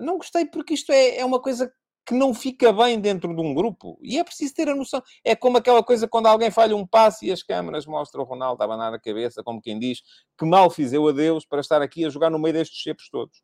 [0.00, 1.70] Não gostei porque isto é, é uma coisa
[2.06, 3.98] que não fica bem dentro de um grupo.
[4.00, 5.02] E é preciso ter a noção.
[5.24, 8.62] É como aquela coisa quando alguém falha um passo e as câmaras mostram o Ronaldo
[8.62, 10.02] a abanar a cabeça, como quem diz
[10.38, 13.08] que mal fiz eu a Deus para estar aqui a jogar no meio destes chepos
[13.10, 13.42] todos.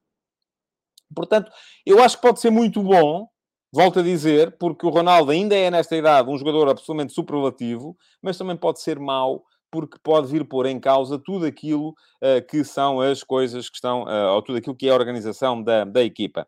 [1.14, 1.50] Portanto,
[1.84, 3.28] eu acho que pode ser muito bom,
[3.72, 8.38] volto a dizer, porque o Ronaldo ainda é, nesta idade, um jogador absolutamente superlativo, mas
[8.38, 13.00] também pode ser mau, porque pode vir pôr em causa tudo aquilo uh, que são
[13.00, 16.46] as coisas que estão, uh, ou tudo aquilo que é a organização da, da equipa.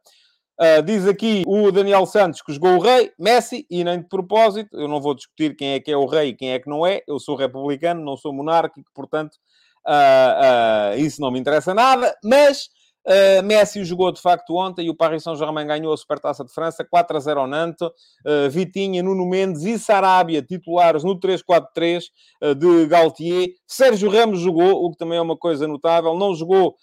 [0.61, 4.77] Uh, diz aqui o Daniel Santos que jogou o rei, Messi, e nem de propósito.
[4.77, 6.87] Eu não vou discutir quem é que é o rei e quem é que não
[6.87, 7.03] é.
[7.09, 9.35] Eu sou republicano, não sou monárquico, portanto,
[9.85, 12.17] uh, uh, isso não me interessa nada.
[12.23, 12.69] Mas
[13.45, 17.15] Messi jogou de facto ontem e o Paris Saint-Germain ganhou a Supertaça de França 4
[17.15, 17.87] a 0 ao Nantes.
[18.51, 22.05] Vitinha, Nuno Mendes e Sarabia titulares no 3-4-3
[22.43, 23.49] uh, de Galtier.
[23.67, 26.17] Sérgio Ramos jogou, o que também é uma coisa notável.
[26.17, 26.77] Não jogou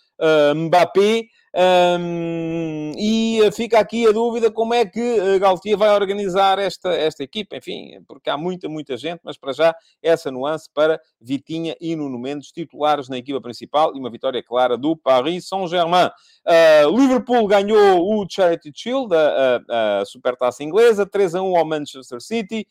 [0.55, 1.23] Mbappé.
[1.53, 7.23] Um, e fica aqui a dúvida como é que uh, Galtier vai organizar esta, esta
[7.23, 11.93] equipa, enfim, porque há muita, muita gente, mas para já essa nuance para Vitinha e
[11.95, 16.09] Nuno Mendes, titulares na equipa principal e uma vitória clara do Paris Saint-Germain.
[16.47, 21.65] Uh, Liverpool ganhou o Charity Shield, a, a, a supertaça inglesa, 3 a 1 ao
[21.65, 22.65] Manchester City.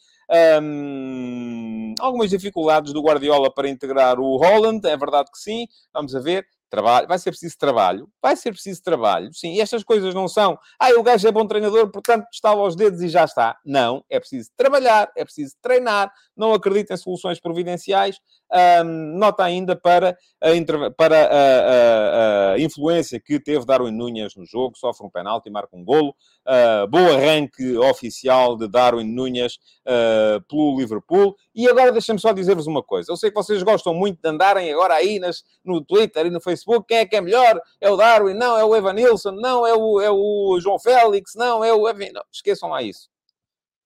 [0.62, 6.20] Um, algumas dificuldades do Guardiola para integrar o Holland, é verdade que sim, vamos a
[6.20, 6.46] ver.
[6.70, 9.54] Trabalho, vai ser preciso trabalho, vai ser preciso trabalho, sim.
[9.54, 13.02] E estas coisas não são, ah, o gajo é bom treinador, portanto estava aos dedos
[13.02, 13.58] e já está.
[13.64, 16.12] Não, é preciso trabalhar, é preciso treinar.
[16.36, 18.18] Não acredito em soluções providenciais.
[18.52, 24.44] Um, nota ainda para, a, para a, a, a, influência que teve Darwin Nunes no
[24.44, 26.14] jogo, sofre um penalti marca um golo.
[26.44, 29.54] Uh, bom arranque oficial de Darwin Nunes
[29.86, 31.36] uh, pelo Liverpool.
[31.54, 33.12] E agora deixem-me só dizer-vos uma coisa.
[33.12, 36.40] Eu sei que vocês gostam muito de andarem agora aí nas, no Twitter e no
[36.40, 36.86] Facebook.
[36.88, 37.60] Quem é que é melhor?
[37.80, 38.34] É o Darwin?
[38.34, 39.32] Não, é o Evanilson?
[39.32, 41.34] Não, é o, é o João Félix?
[41.36, 41.82] Não, é o...
[41.82, 43.08] Não, esqueçam lá isso.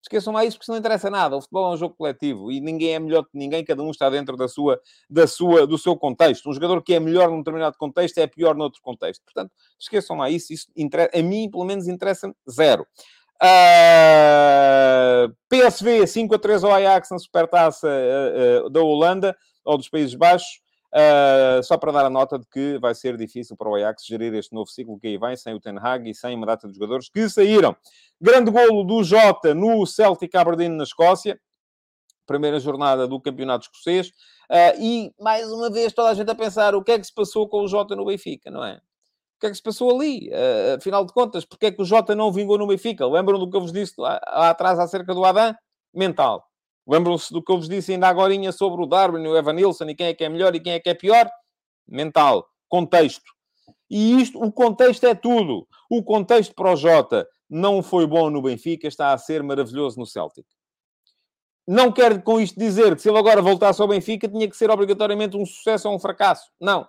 [0.04, 1.34] Esqueçam lá isso porque isso não interessa nada.
[1.34, 4.10] O futebol é um jogo coletivo e ninguém é melhor que ninguém, cada um está
[4.10, 6.50] dentro da sua, da sua, do seu contexto.
[6.50, 9.24] Um jogador que é melhor num determinado contexto é pior noutro contexto.
[9.24, 10.52] Portanto, esqueçam lá isso.
[10.52, 10.68] isso
[11.10, 12.86] a mim, pelo menos, interessa zero.
[13.42, 19.88] Uh, PSV 5 a 3 ao Ajax na supertaça uh, uh, da Holanda ou dos
[19.88, 20.60] Países Baixos.
[20.94, 24.32] Uh, só para dar a nota de que vai ser difícil para o Ajax gerir
[24.34, 26.74] este novo ciclo que aí vem, sem o Ten Hag e sem uma data de
[26.74, 27.76] jogadores que saíram.
[28.20, 31.40] Grande golo do Jota no Celtic Aberdeen, na Escócia.
[32.24, 34.08] Primeira jornada do campeonato escocês.
[34.48, 37.12] Uh, e, mais uma vez, toda a gente a pensar o que é que se
[37.12, 38.76] passou com o Jota no Benfica, não é?
[38.76, 40.30] O que é que se passou ali?
[40.30, 43.04] Uh, afinal de contas, porque é que o Jota não vingou no Benfica?
[43.04, 45.56] Lembram do que eu vos disse lá, lá atrás acerca do Adam?
[45.92, 46.48] Mental.
[46.86, 50.06] Lembram-se do que eu vos disse ainda agora sobre o Darwin, o Evanilson e quem
[50.08, 51.28] é que é melhor e quem é que é pior?
[51.86, 52.46] Mental.
[52.68, 53.32] Contexto.
[53.90, 55.66] E isto, o contexto é tudo.
[55.90, 60.06] O contexto para o Jota não foi bom no Benfica, está a ser maravilhoso no
[60.06, 60.46] Celtic.
[61.66, 64.70] Não quero com isto dizer que se ele agora voltasse ao Benfica tinha que ser
[64.70, 66.50] obrigatoriamente um sucesso ou um fracasso.
[66.60, 66.86] Não.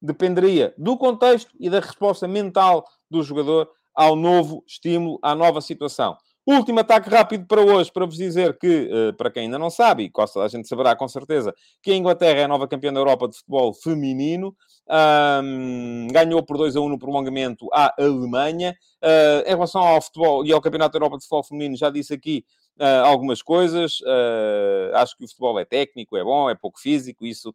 [0.00, 6.16] Dependeria do contexto e da resposta mental do jogador ao novo estímulo, à nova situação.
[6.48, 10.04] Último ataque rápido para hoje, para vos dizer que, eh, para quem ainda não sabe,
[10.04, 13.00] e Costa a gente saberá com certeza, que a Inglaterra é a nova campeã da
[13.00, 14.54] Europa de futebol feminino.
[14.88, 18.76] Um, ganhou por 2 a 1 no prolongamento à Alemanha.
[19.02, 22.14] Uh, em relação ao futebol e ao Campeonato da Europa de Futebol Feminino, já disse
[22.14, 22.44] aqui
[22.78, 24.00] uh, algumas coisas.
[24.00, 27.24] Uh, acho que o futebol é técnico, é bom, é pouco físico.
[27.24, 27.54] Isso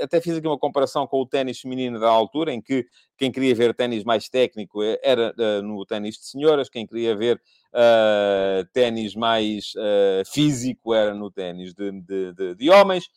[0.00, 3.54] até fiz aqui uma comparação com o ténis feminino da altura, em que quem queria
[3.54, 7.40] ver ténis mais técnico era no ténis de senhoras, quem queria ver
[7.74, 13.08] uh, ténis mais uh, físico era no ténis de, de, de, de homens.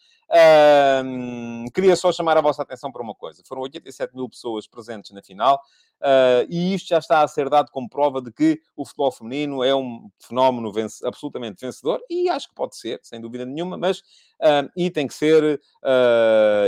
[1.73, 3.41] Queria só chamar a vossa atenção para uma coisa.
[3.45, 5.61] Foram 87 mil pessoas presentes na final
[6.01, 9.63] uh, e isto já está a ser dado como prova de que o futebol feminino
[9.63, 13.99] é um fenómeno vence absolutamente vencedor e acho que pode ser, sem dúvida nenhuma, mas
[13.99, 15.61] uh, e tem que ser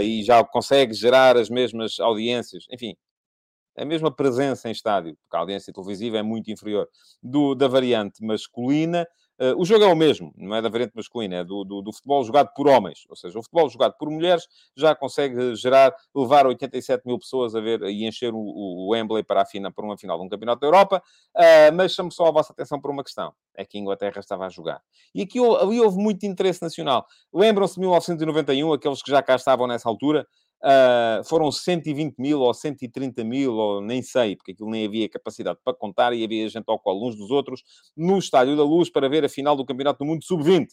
[0.02, 2.66] e já consegue gerar as mesmas audiências.
[2.72, 2.96] Enfim,
[3.80, 6.88] a mesma presença em estádio, porque a audiência televisiva é muito inferior
[7.22, 9.08] do, da variante masculina.
[9.40, 11.94] Uh, o jogo é o mesmo, não é da variante masculina, é do, do, do,
[11.94, 13.06] futebol jogado por homens.
[13.08, 17.62] Ou seja, o futebol jogado por mulheres já consegue gerar, levar 87 mil pessoas a
[17.62, 20.60] ver e encher o, o Wembley para, a fina, para uma final de um campeonato
[20.60, 21.02] da Europa.
[21.38, 24.46] Uh, mas chamo só a vossa atenção para uma questão: é que a Inglaterra estava
[24.46, 24.82] a jogar.
[25.16, 27.06] E aqui ali houve muito interesse nacional.
[27.34, 30.28] Lembram-se de 1991, aqueles que já cá estavam nessa altura?
[30.62, 35.58] Uh, foram 120 mil ou 130 mil, ou nem sei, porque aquilo nem havia capacidade
[35.64, 37.64] para contar e havia gente ao colo uns dos outros
[37.96, 40.66] no Estádio da Luz para ver a final do Campeonato do Mundo Sub-20.
[40.66, 40.68] Uh,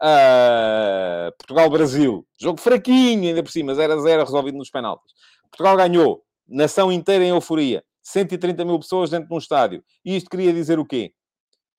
[0.00, 5.12] ah, Portugal-Brasil, jogo fraquinho ainda por cima, 0 a 0 resolvido nos penaltis.
[5.50, 9.82] Portugal ganhou, nação inteira em euforia, 130 mil pessoas dentro de um estádio.
[10.04, 11.12] E isto queria dizer o quê?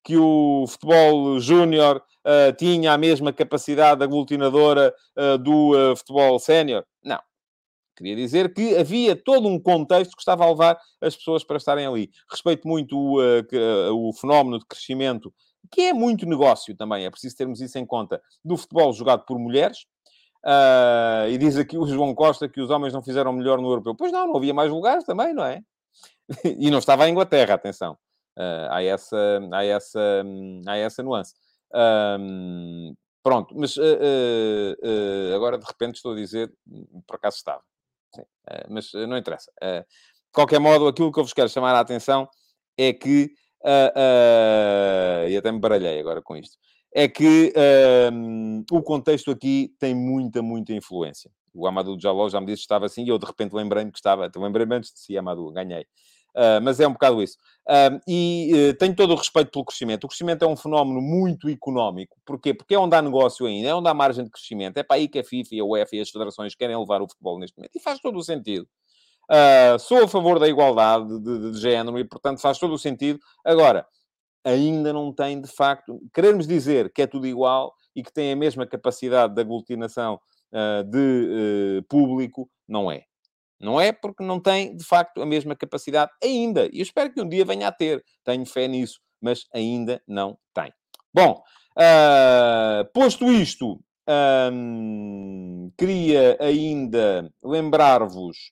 [0.04, 6.84] Que o futebol júnior uh, tinha a mesma capacidade aglutinadora uh, do uh, futebol sénior?
[7.04, 7.20] Não.
[7.96, 11.86] Queria dizer que havia todo um contexto que estava a levar as pessoas para estarem
[11.86, 12.12] ali.
[12.30, 15.34] Respeito muito o, uh, o fenómeno de crescimento,
[15.72, 19.40] que é muito negócio também, é preciso termos isso em conta, do futebol jogado por
[19.40, 19.86] mulheres.
[20.44, 23.96] Uh, e diz aqui o João Costa que os homens não fizeram melhor no europeu.
[23.96, 25.62] Pois não, não havia mais lugares também, não é?
[26.60, 27.94] e não estava a Inglaterra, atenção.
[28.38, 29.18] Uh, há, essa,
[29.54, 30.24] há, essa,
[30.68, 31.34] há essa nuance.
[33.24, 36.54] Pronto, mas uh, agora de repente estou a dizer,
[37.08, 37.64] por acaso estava.
[38.16, 39.52] Sim, uh, mas não interessa.
[40.32, 42.28] qualquer modo, aquilo que eu vos quero chamar a atenção
[42.78, 43.32] é que,
[45.30, 46.58] e até me baralhei agora com isto,
[46.96, 51.30] é que uh, o contexto aqui tem muita, muita influência.
[51.54, 53.98] O Amadou Jaló já me disse que estava assim e eu de repente lembrei-me que
[53.98, 55.86] estava, lembrei-me antes de si, Amadou, ganhei.
[56.36, 57.38] Uh, mas é um bocado isso.
[57.66, 60.04] Uh, e uh, tenho todo o respeito pelo crescimento.
[60.04, 62.18] O crescimento é um fenómeno muito económico.
[62.26, 62.54] Porquê?
[62.54, 64.78] Porque é onde há negócio ainda, é onde há margem de crescimento.
[64.78, 67.08] É para aí que a FIFA e a UEFA e as federações querem levar o
[67.08, 67.72] futebol neste momento.
[67.74, 68.68] E faz todo o sentido.
[69.32, 72.78] Uh, sou a favor da igualdade de, de, de, género e, portanto, faz todo o
[72.78, 73.18] sentido.
[73.44, 73.88] Agora,
[74.44, 76.02] ainda não tem, de facto...
[76.14, 80.20] Queremos dizer que é tudo igual e que tem a mesma capacidade de aglutinação
[80.90, 83.04] de público, não é.
[83.60, 86.68] Não é porque não tem, de facto, a mesma capacidade ainda.
[86.72, 88.04] E eu espero que um dia venha a ter.
[88.24, 90.72] Tenho fé nisso, mas ainda não tem.
[91.14, 91.42] Bom,
[91.78, 93.80] uh, posto isto,
[94.52, 98.52] um, queria ainda lembrar-vos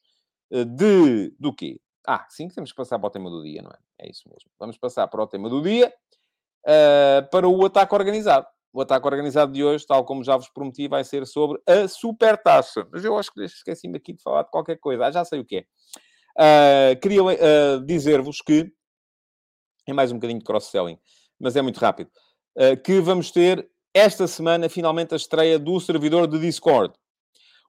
[0.52, 1.36] ah, de...
[1.40, 1.80] do quê?
[2.08, 3.78] Ah, sim, temos que passar para o tema do dia, não é?
[4.00, 4.50] É isso mesmo.
[4.60, 5.94] Vamos passar para o tema do dia,
[6.66, 10.88] uh, para o ataque organizado o ataque organizado de hoje, tal como já vos prometi,
[10.88, 12.88] vai ser sobre a supertaxa.
[12.92, 15.06] Mas eu acho que esqueci-me aqui de falar de qualquer coisa.
[15.06, 15.66] Ah, já sei o que é.
[16.36, 18.74] Uh, queria uh, dizer-vos que,
[19.88, 20.98] é mais um bocadinho de cross-selling,
[21.40, 22.10] mas é muito rápido,
[22.58, 26.96] uh, que vamos ter esta semana, finalmente, a estreia do servidor de Discord.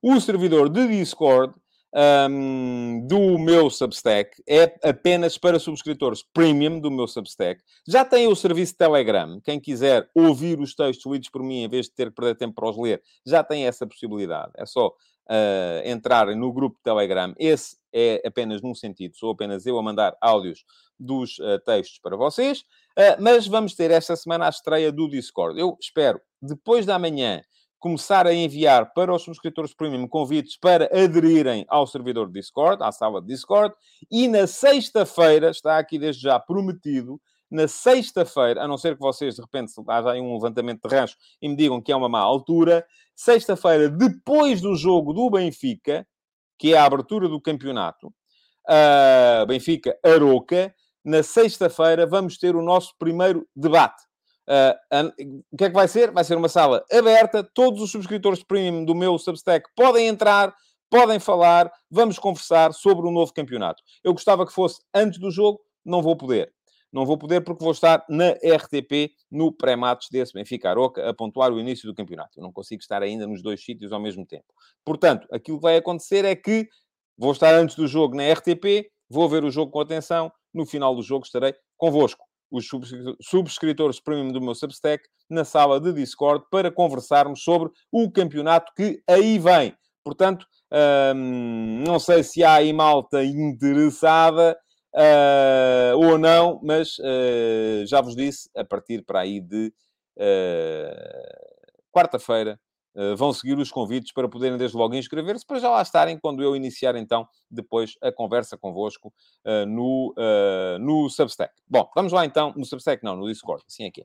[0.02, 1.54] O servidor de Discord
[1.94, 7.62] um, do meu Substack é apenas para subscritores premium do meu Substack.
[7.86, 9.40] Já tem o serviço Telegram.
[9.40, 12.54] Quem quiser ouvir os textos lidos por mim, em vez de ter que perder tempo
[12.54, 14.52] para os ler, já tem essa possibilidade.
[14.56, 17.32] É só uh, entrar no grupo Telegram.
[17.38, 19.16] Esse é apenas num sentido.
[19.16, 20.64] Sou apenas eu a mandar áudios
[20.98, 22.60] dos uh, textos para vocês.
[22.98, 25.58] Uh, mas vamos ter esta semana a estreia do Discord.
[25.58, 27.40] Eu espero, depois da manhã,
[27.84, 33.20] começar a enviar para os subscritores premium convites para aderirem ao servidor Discord, à sala
[33.20, 33.74] de Discord,
[34.10, 37.20] e na sexta-feira, está aqui desde já prometido,
[37.50, 41.14] na sexta-feira, a não ser que vocês de repente haja aí um levantamento de rancho
[41.42, 46.06] e me digam que é uma má altura, sexta-feira, depois do jogo do Benfica,
[46.58, 53.46] que é a abertura do campeonato, uh, Benfica-Aroca, na sexta-feira vamos ter o nosso primeiro
[53.54, 54.02] debate.
[54.46, 56.10] Uh, o que é que vai ser?
[56.10, 60.54] Vai ser uma sala aberta, todos os subscritores premium do meu Substack podem entrar,
[60.90, 63.82] podem falar, vamos conversar sobre o novo campeonato.
[64.02, 66.52] Eu gostava que fosse antes do jogo, não vou poder.
[66.92, 71.52] Não vou poder porque vou estar na RTP, no pré-matos desse Benfica Aroca, a pontuar
[71.52, 72.38] o início do campeonato.
[72.38, 74.44] Eu não consigo estar ainda nos dois sítios ao mesmo tempo.
[74.84, 76.68] Portanto, aquilo que vai acontecer é que
[77.18, 80.94] vou estar antes do jogo na RTP, vou ver o jogo com atenção, no final
[80.94, 82.24] do jogo estarei convosco
[82.56, 82.68] os
[83.20, 89.02] subscritores premium do meu Substack na sala de Discord para conversarmos sobre o campeonato que
[89.08, 89.74] aí vem.
[90.04, 90.46] Portanto,
[91.16, 94.56] hum, não sei se há aí malta interessada
[94.94, 99.72] uh, ou não, mas uh, já vos disse, a partir para aí de
[100.18, 100.94] uh,
[101.92, 102.60] quarta-feira
[103.16, 106.54] vão seguir os convites para poderem desde logo inscrever-se, para já lá estarem quando eu
[106.54, 109.12] iniciar então depois a conversa convosco
[109.44, 111.52] uh, no, uh, no Substack.
[111.68, 114.04] Bom, vamos lá então, no Substack não, no Discord, assim que é.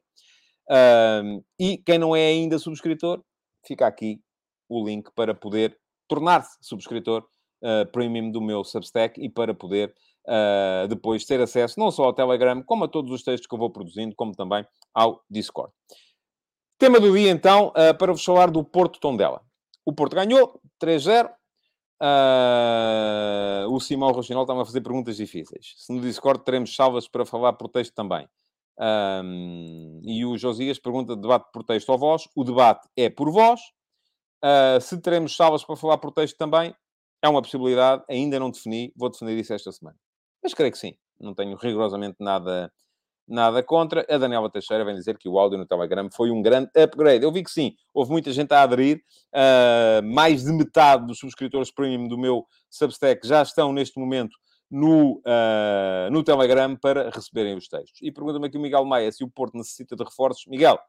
[0.72, 3.24] Uh, e quem não é ainda subscritor,
[3.66, 4.22] fica aqui
[4.68, 7.26] o link para poder tornar-se subscritor
[7.92, 9.94] premium do meu Substack e para poder
[10.88, 13.70] depois ter acesso não só ao Telegram, como a todos os textos que eu vou
[13.70, 15.74] produzindo, como também ao Discord.
[16.80, 19.42] Tema do dia, então, uh, para vos falar do Porto Tondela.
[19.86, 21.28] O Porto ganhou 3-0.
[21.28, 21.34] Uh,
[22.00, 25.74] ah, o Simão Rochinol está a fazer perguntas difíceis.
[25.76, 28.26] Se no Discord teremos salvas para falar por texto também.
[28.80, 32.30] Um, e o Josias pergunta: debate por texto ou voz?
[32.34, 33.60] O debate é por voz.
[34.42, 36.74] Uh, se teremos salvas para falar por texto também,
[37.22, 38.06] é uma possibilidade.
[38.10, 38.94] Ainda não defini.
[38.96, 39.98] Vou definir isso esta semana.
[40.42, 40.96] Mas creio que sim.
[41.20, 42.72] Não tenho rigorosamente nada
[43.30, 44.06] nada contra.
[44.10, 47.24] A Daniela Teixeira vem dizer que o áudio no Telegram foi um grande upgrade.
[47.24, 49.02] Eu vi que sim, houve muita gente a aderir.
[49.34, 54.36] Uh, mais de metade dos subscritores premium do meu Substack já estão neste momento
[54.70, 58.00] no, uh, no Telegram para receberem os textos.
[58.02, 60.46] E pergunta-me aqui o Miguel Maia se o Porto necessita de reforços.
[60.48, 60.80] Miguel,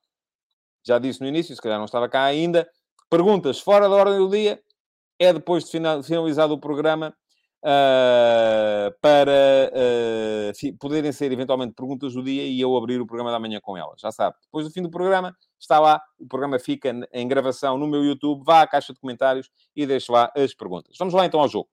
[0.85, 2.69] já disse no início, se calhar não estava cá ainda.
[3.09, 4.61] Perguntas fora da ordem do dia.
[5.19, 5.71] É depois de
[6.03, 7.15] finalizado o programa
[7.65, 13.39] uh, para uh, poderem ser eventualmente perguntas do dia e eu abrir o programa da
[13.39, 14.01] manhã com elas.
[14.01, 17.87] Já sabe, depois do fim do programa, está lá, o programa fica em gravação no
[17.87, 20.97] meu YouTube, vá à caixa de comentários e deixe lá as perguntas.
[20.99, 21.69] Vamos lá então ao jogo.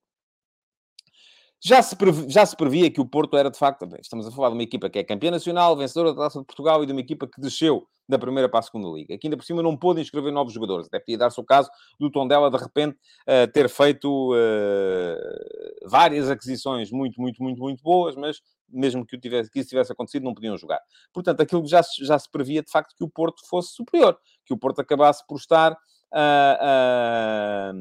[1.59, 4.49] Já se, previa, já se previa que o Porto era de facto, estamos a falar
[4.49, 7.01] de uma equipa que é campeã nacional, vencedora da Taça de Portugal e de uma
[7.01, 9.13] equipa que desceu da primeira para a segunda liga.
[9.13, 10.87] Aqui ainda por cima não pôde inscrever novos jogadores.
[10.87, 12.97] Até podia dar-se o caso do Tondela, de repente,
[13.27, 19.51] uh, ter feito uh, várias aquisições muito, muito, muito, muito boas, mas mesmo que, tivesse,
[19.51, 20.81] que isso tivesse acontecido, não podiam jogar.
[21.13, 24.17] Portanto, aquilo já, já se previa, de facto, que o Porto fosse superior.
[24.45, 25.77] Que o Porto acabasse por estar...
[26.13, 27.73] Uh,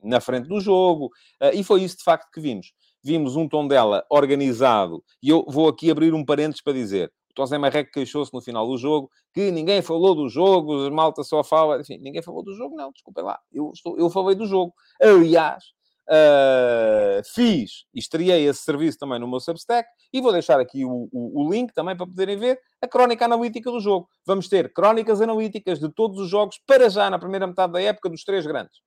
[0.00, 1.10] na frente do jogo,
[1.52, 2.72] e foi isso de facto que vimos
[3.08, 5.02] vimos um tom dela organizado.
[5.22, 8.66] E eu vou aqui abrir um parênteses para dizer: o José Marreco queixou-se no final
[8.66, 11.80] do jogo que ninguém falou do jogo, os malta só fala.
[11.80, 13.38] Enfim, ninguém falou do jogo, não, desculpem lá.
[13.50, 14.74] Eu, estou, eu falei do jogo.
[15.00, 15.64] Aliás,
[16.08, 21.08] uh, fiz e estreiei esse serviço também no meu Substack e vou deixar aqui o,
[21.10, 24.06] o, o, link também para poderem ver a crónica analítica do jogo.
[24.26, 28.10] Vamos ter crónicas analíticas de todos os jogos para já na primeira metade da época
[28.10, 28.78] dos três grandes.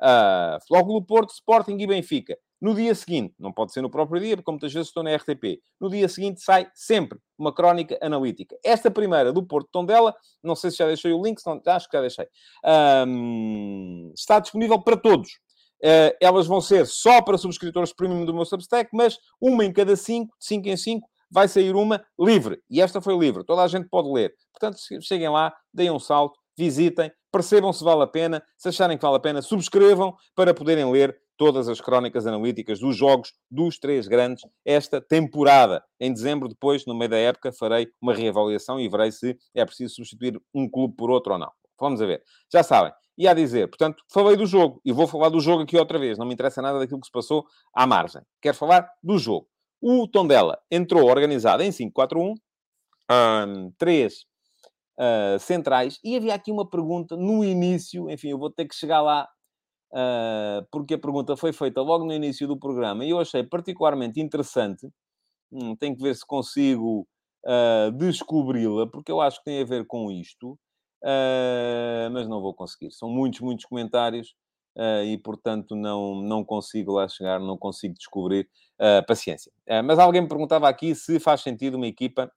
[0.00, 2.36] Uh, Flóculo Porto, Sporting e Benfica.
[2.60, 5.60] No dia seguinte, não pode ser no próprio dia, porque muitas vezes estou na RTP,
[5.80, 8.56] no dia seguinte sai sempre uma crónica analítica.
[8.64, 11.96] Esta primeira, do Porto Tondela, não sei se já deixei o link, não, acho que
[11.96, 12.26] já deixei,
[13.06, 15.28] um, está disponível para todos.
[15.82, 19.94] Uh, elas vão ser só para subscritores premium do meu Substack, mas uma em cada
[19.96, 22.62] cinco, de cinco em cinco, vai sair uma livre.
[22.70, 24.32] E esta foi livre, toda a gente pode ler.
[24.52, 29.02] Portanto, cheguem lá, deem um salto, visitem, percebam se vale a pena, se acharem que
[29.02, 34.06] vale a pena, subscrevam para poderem ler todas as crónicas analíticas dos jogos dos três
[34.06, 35.82] grandes esta temporada.
[35.98, 39.96] Em dezembro, depois, no meio da época, farei uma reavaliação e verei se é preciso
[39.96, 41.50] substituir um clube por outro ou não.
[41.80, 42.22] Vamos a ver.
[42.52, 42.92] Já sabem.
[43.18, 46.16] E a dizer, portanto, falei do jogo e vou falar do jogo aqui outra vez.
[46.16, 48.22] Não me interessa nada daquilo que se passou à margem.
[48.40, 49.48] Quero falar do jogo.
[49.80, 52.34] O Tondela entrou organizado em 5-4-1,
[53.10, 54.24] um, três
[54.98, 59.02] uh, centrais, e havia aqui uma pergunta no início, enfim, eu vou ter que chegar
[59.02, 59.28] lá
[59.94, 64.20] uh, porque a pergunta foi feita logo no início do programa e eu achei particularmente
[64.20, 64.88] interessante.
[65.52, 67.06] Hum, tenho que ver se consigo
[67.46, 70.52] uh, descobri-la, porque eu acho que tem a ver com isto,
[71.02, 72.90] uh, mas não vou conseguir.
[72.90, 74.34] São muitos, muitos comentários
[75.06, 78.48] e, portanto, não, não consigo lá chegar, não consigo descobrir.
[79.06, 79.52] paciência.
[79.84, 82.28] mas alguém me perguntava aqui se faz sentido uma equipa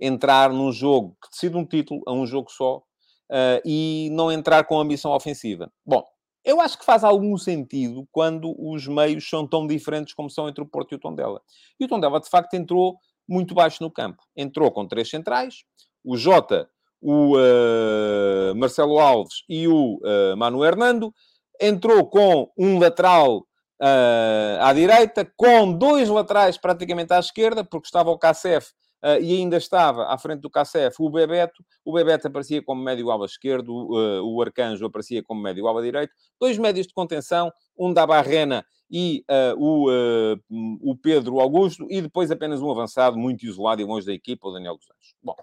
[0.00, 4.64] entrar num jogo que decide um título a um jogo só uh, e não entrar
[4.64, 5.70] com ambição ofensiva.
[5.84, 6.04] Bom,
[6.44, 10.62] eu acho que faz algum sentido quando os meios são tão diferentes como são entre
[10.62, 11.40] o Porto e o Tondela.
[11.80, 14.22] E o Tondela, de facto, entrou muito baixo no campo.
[14.36, 15.64] Entrou com três centrais,
[16.04, 16.68] o Jota,
[17.00, 21.14] o uh, Marcelo Alves e o uh, Manu Hernando.
[21.60, 28.10] Entrou com um lateral uh, à direita, com dois laterais praticamente à esquerda, porque estava
[28.10, 28.72] o Cacef
[29.04, 31.62] Uh, e ainda estava à frente do KCF o Bebeto.
[31.84, 36.14] O Bebeto aparecia como médio ala esquerdo, uh, o Arcanjo aparecia como médio ala direito.
[36.40, 42.30] Dois médios de contenção, um da Barrena e uh, o, o Pedro Augusto, e depois
[42.30, 45.14] apenas um avançado muito isolado e longe da equipa, o Daniel dos Anjos.
[45.22, 45.36] Bom,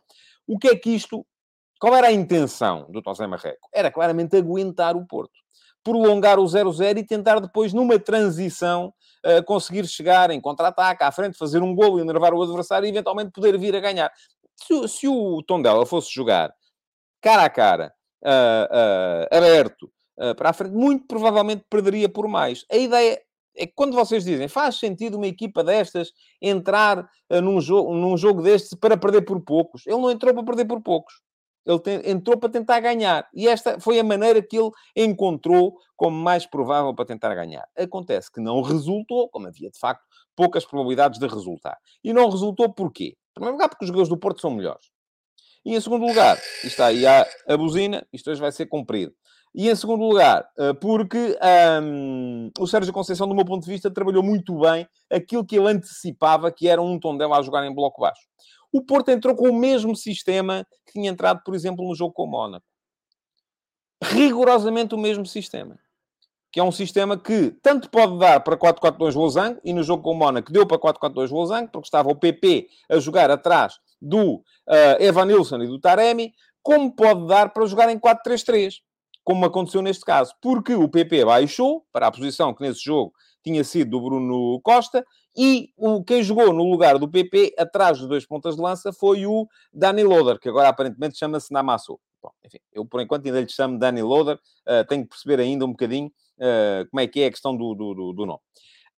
[0.47, 1.23] o que é que isto...
[1.79, 3.67] Qual era a intenção do José Marreco?
[3.73, 5.40] Era claramente aguentar o Porto.
[5.83, 8.93] Prolongar o 0-0 e tentar depois, numa transição,
[9.25, 13.31] uh, conseguir chegar em contra-ataque à frente, fazer um golo, enervar o adversário e eventualmente
[13.31, 14.11] poder vir a ganhar.
[14.55, 16.53] Se, se o Tondela fosse jogar
[17.21, 19.91] cara a cara, uh, uh, aberto,
[20.37, 22.63] para a frente, muito provavelmente perderia por mais.
[22.71, 23.19] A ideia
[23.57, 27.09] é que quando vocês dizem faz sentido uma equipa destas entrar
[27.41, 30.79] num, jogo, num jogo destes para perder por poucos, ele não entrou para perder por
[30.79, 31.15] poucos.
[31.65, 33.27] Ele tem, entrou para tentar ganhar.
[33.33, 37.67] E esta foi a maneira que ele encontrou como mais provável para tentar ganhar.
[37.77, 40.03] Acontece que não resultou, como havia de facto
[40.35, 41.77] poucas probabilidades de resultar.
[42.03, 43.15] E não resultou porquê?
[43.31, 44.87] Em primeiro lugar, porque os jogadores do Porto são melhores.
[45.63, 49.13] E em segundo lugar, está aí a, a buzina, isto hoje vai ser cumprido.
[49.53, 51.37] E em segundo lugar, eh, porque
[51.83, 55.69] um, o Sérgio Conceição, do meu ponto de vista, trabalhou muito bem aquilo que ele
[55.69, 58.21] antecipava, que era um tom dela a jogar em bloco baixo.
[58.71, 62.23] O Porto entrou com o mesmo sistema que tinha entrado, por exemplo, no jogo com
[62.23, 62.65] o Mónaco.
[64.03, 65.77] Rigorosamente o mesmo sistema.
[66.51, 70.11] Que é um sistema que tanto pode dar para 4-4-2 Losango, e no jogo com
[70.11, 74.43] o Mónaco deu para 4-4-2 Losango, porque estava o PP a jogar atrás do uh,
[74.99, 78.75] Evan Nilsson e do Taremi, como pode dar para jogar em 4-3-3,
[79.23, 80.33] como aconteceu neste caso.
[80.41, 83.13] Porque o PP baixou para a posição que nesse jogo
[83.43, 85.05] tinha sido do Bruno Costa,
[85.35, 89.25] e o, quem jogou no lugar do PP, atrás dos dois pontas de lança, foi
[89.25, 91.99] o Dani Loader, que agora aparentemente chama-se Namasso.
[92.21, 95.65] Bom, enfim, eu por enquanto ainda lhe chamo Dani Loader, uh, tenho que perceber ainda
[95.65, 98.39] um bocadinho uh, como é que é a questão do, do, do nome.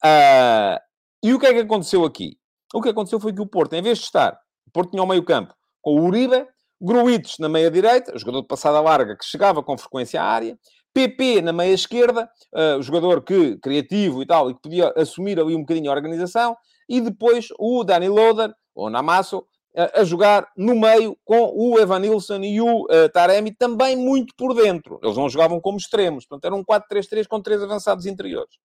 [0.03, 0.79] Uh,
[1.23, 2.37] e o que é que aconteceu aqui?
[2.73, 5.07] O que aconteceu foi que o Porto, em vez de estar, o Porto tinha o
[5.07, 6.47] meio campo com o Uribe,
[6.81, 10.57] Gruites na meia direita, jogador de passada larga que chegava com frequência à área,
[10.93, 15.55] PP na meia esquerda, uh, jogador que, criativo e tal, e que podia assumir ali
[15.55, 16.55] um bocadinho a organização,
[16.87, 22.61] e depois o Dani Loader, ou Namasso, a jogar no meio com o Evanilson e
[22.61, 24.99] o uh, Taremi também muito por dentro.
[25.01, 28.55] Eles não jogavam como extremos, portanto era um 4-3-3 com três avançados interiores.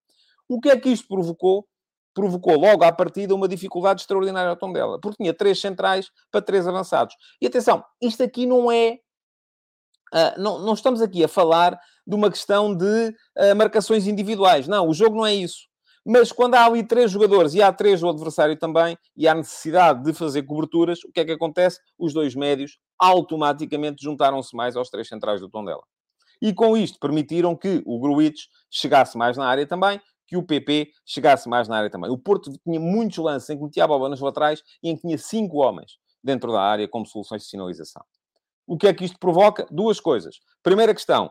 [0.46, 1.66] O que é que isto provocou?
[2.12, 6.66] Provocou logo à partida uma dificuldade extraordinária ao Tondela, porque tinha três centrais para três
[6.66, 7.14] avançados.
[7.40, 8.98] E atenção, isto aqui não é
[10.12, 12.84] Uh, não, não, estamos aqui a falar de uma questão de
[13.36, 14.66] uh, marcações individuais.
[14.66, 15.68] Não, o jogo não é isso.
[16.06, 20.02] Mas quando há ali três jogadores e há três do adversário também, e há necessidade
[20.02, 21.80] de fazer coberturas, o que é que acontece?
[21.98, 25.82] Os dois médios automaticamente juntaram-se mais aos três centrais do Tondela.
[26.40, 30.90] E com isto permitiram que o Gruitch chegasse mais na área também, que o PP
[31.04, 32.10] chegasse mais na área também.
[32.10, 35.02] O Porto tinha muitos lances em que metia a bola nas laterais e em que
[35.02, 38.02] tinha cinco homens dentro da área como soluções de sinalização.
[38.68, 39.66] O que é que isto provoca?
[39.70, 40.36] Duas coisas.
[40.62, 41.30] Primeira questão,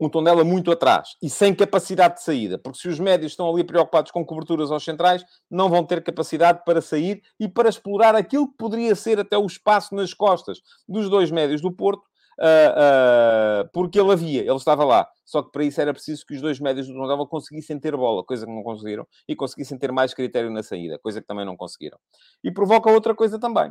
[0.00, 3.62] um Tondela muito atrás e sem capacidade de saída, porque se os médios estão ali
[3.62, 8.48] preocupados com coberturas aos centrais, não vão ter capacidade para sair e para explorar aquilo
[8.48, 12.02] que poderia ser até o espaço nas costas dos dois médios do Porto,
[12.38, 15.06] uh, uh, porque ele havia, ele estava lá.
[15.26, 18.24] Só que para isso era preciso que os dois médios do Tondela conseguissem ter bola,
[18.24, 21.56] coisa que não conseguiram, e conseguissem ter mais critério na saída, coisa que também não
[21.56, 21.98] conseguiram.
[22.42, 23.70] E provoca outra coisa também.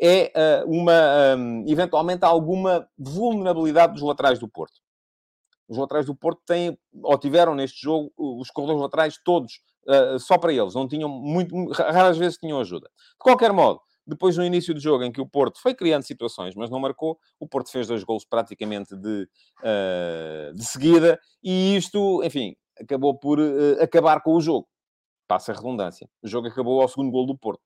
[0.00, 0.32] É
[0.64, 4.84] uh, uma, um, eventualmente, alguma vulnerabilidade dos laterais do Porto
[5.68, 10.38] os laterais do Porto têm, ou tiveram neste jogo, os corredores laterais todos uh, só
[10.38, 10.74] para eles.
[10.74, 12.88] Não tinham muito, raras vezes tinham ajuda.
[12.88, 16.54] De qualquer modo, depois no início do jogo em que o Porto foi criando situações,
[16.54, 19.28] mas não marcou, o Porto fez dois gols praticamente de,
[19.60, 24.68] uh, de seguida e isto, enfim, acabou por uh, acabar com o jogo.
[25.26, 26.06] Passa a redundância.
[26.22, 27.62] O jogo acabou ao segundo gol do Porto.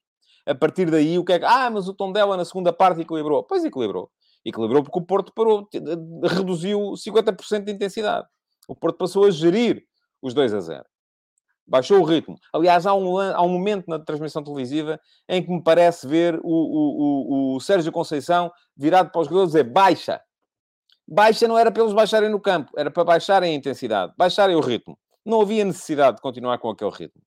[0.48, 1.44] A partir daí, o que é que...
[1.44, 3.44] Ah, mas o Tondela na segunda parte equilibrou.
[3.44, 4.10] Pois equilibrou.
[4.44, 5.68] Equilibrou porque o Porto parou,
[6.24, 8.26] reduziu 50% de intensidade.
[8.66, 9.84] O Porto passou a gerir
[10.22, 10.84] os 2 a 0.
[11.66, 12.38] Baixou o ritmo.
[12.50, 16.50] Aliás, há um, há um momento na transmissão televisiva em que me parece ver o,
[16.50, 20.18] o, o, o Sérgio Conceição virado para os jogadores dizer baixa.
[21.06, 24.60] Baixa não era para eles baixarem no campo, era para baixarem a intensidade, baixarem o
[24.60, 24.98] ritmo.
[25.24, 27.22] Não havia necessidade de continuar com aquele ritmo.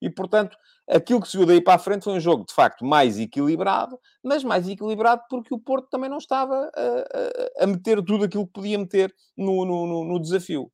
[0.00, 0.56] E, portanto,
[0.88, 3.98] aquilo que se viu daí para a frente foi um jogo, de facto, mais equilibrado,
[4.22, 8.46] mas mais equilibrado porque o Porto também não estava a, a, a meter tudo aquilo
[8.46, 10.70] que podia meter no, no, no desafio.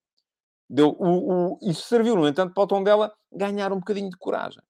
[0.69, 4.63] Deu, o, o, isso serviu, no entanto, para o Tondela ganhar um bocadinho de coragem.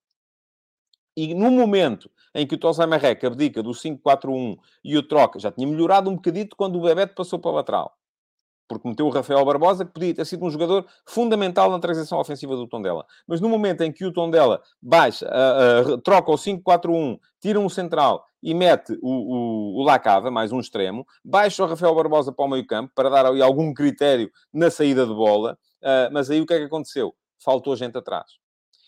[1.15, 5.51] E no momento em que o Tosai Marreca abdica do 5-4-1 e o troca, já
[5.51, 7.95] tinha melhorado um bocadito quando o Bebeto passou para o lateral
[8.73, 12.55] porque meteu o Rafael Barbosa, que podia ter sido um jogador fundamental na transição ofensiva
[12.55, 13.05] do Tondela.
[13.27, 17.69] Mas no momento em que o Tondela baixa, uh, uh, troca o 5-4-1, tira um
[17.69, 22.45] central e mete o, o, o Lacava, mais um extremo, baixa o Rafael Barbosa para
[22.45, 26.45] o meio campo, para dar algum critério na saída de bola, uh, mas aí o
[26.45, 27.13] que é que aconteceu?
[27.43, 28.25] Faltou gente atrás.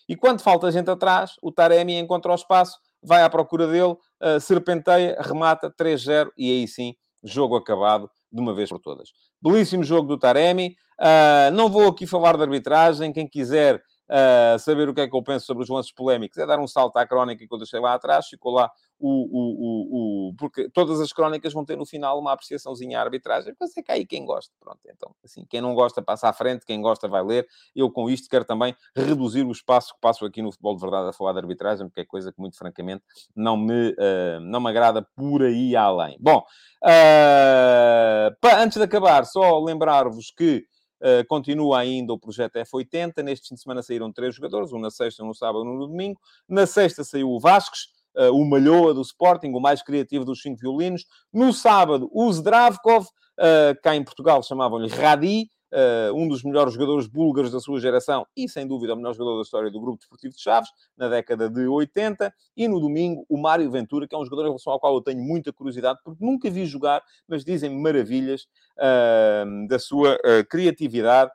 [0.08, 3.96] E quando falta gente atrás, o Taremi encontra o espaço, vai à procura dele,
[4.40, 9.10] serpenteia, remata 3-0 e aí sim, jogo acabado de uma vez por todas.
[9.42, 10.76] Belíssimo jogo do Taremi.
[11.00, 13.14] Uh, não vou aqui falar de arbitragem.
[13.14, 16.46] Quem quiser uh, saber o que é que eu penso sobre os lances polémicos é
[16.46, 18.28] dar um salto à crónica que eu deixei lá atrás.
[18.28, 22.32] Ficou lá o, o, o, o, porque todas as crónicas vão ter no final uma
[22.32, 23.54] apreciaçãozinha à arbitragem.
[23.60, 24.80] Mas é que aí quem gosta, pronto.
[24.86, 27.48] Então, assim, quem não gosta passa à frente, quem gosta vai ler.
[27.76, 31.10] Eu com isto quero também reduzir o espaço que passo aqui no Futebol de Verdade
[31.10, 33.04] a falar de arbitragem, porque é coisa que muito francamente
[33.36, 36.18] não me, uh, não me agrada por aí além.
[36.20, 36.40] Bom,
[36.84, 40.66] uh, pa, antes de acabar, só lembrar-vos que
[41.02, 43.22] Uh, continua ainda o projeto F80.
[43.24, 45.88] Neste fim de semana saíram três jogadores, um na sexta, um no sábado, um no
[45.88, 46.20] domingo.
[46.48, 47.88] Na sexta saiu o Vasques,
[48.18, 51.06] uh, o Malhoa do Sporting, o mais criativo dos cinco violinos.
[51.34, 57.06] No sábado, o Zdravkov, uh, cá em Portugal chamavam-lhe Radi, uh, um dos melhores jogadores
[57.08, 60.34] búlgaros da sua geração e, sem dúvida, o melhor jogador da história do Grupo Desportivo
[60.34, 62.34] de Chaves, na década de 80.
[62.56, 65.02] E no domingo, o Mário Ventura, que é um jogador em relação ao qual eu
[65.02, 68.48] tenho muita curiosidade, porque nunca vi jogar, mas dizem maravilhas
[68.78, 71.32] uh, da sua uh, criatividade.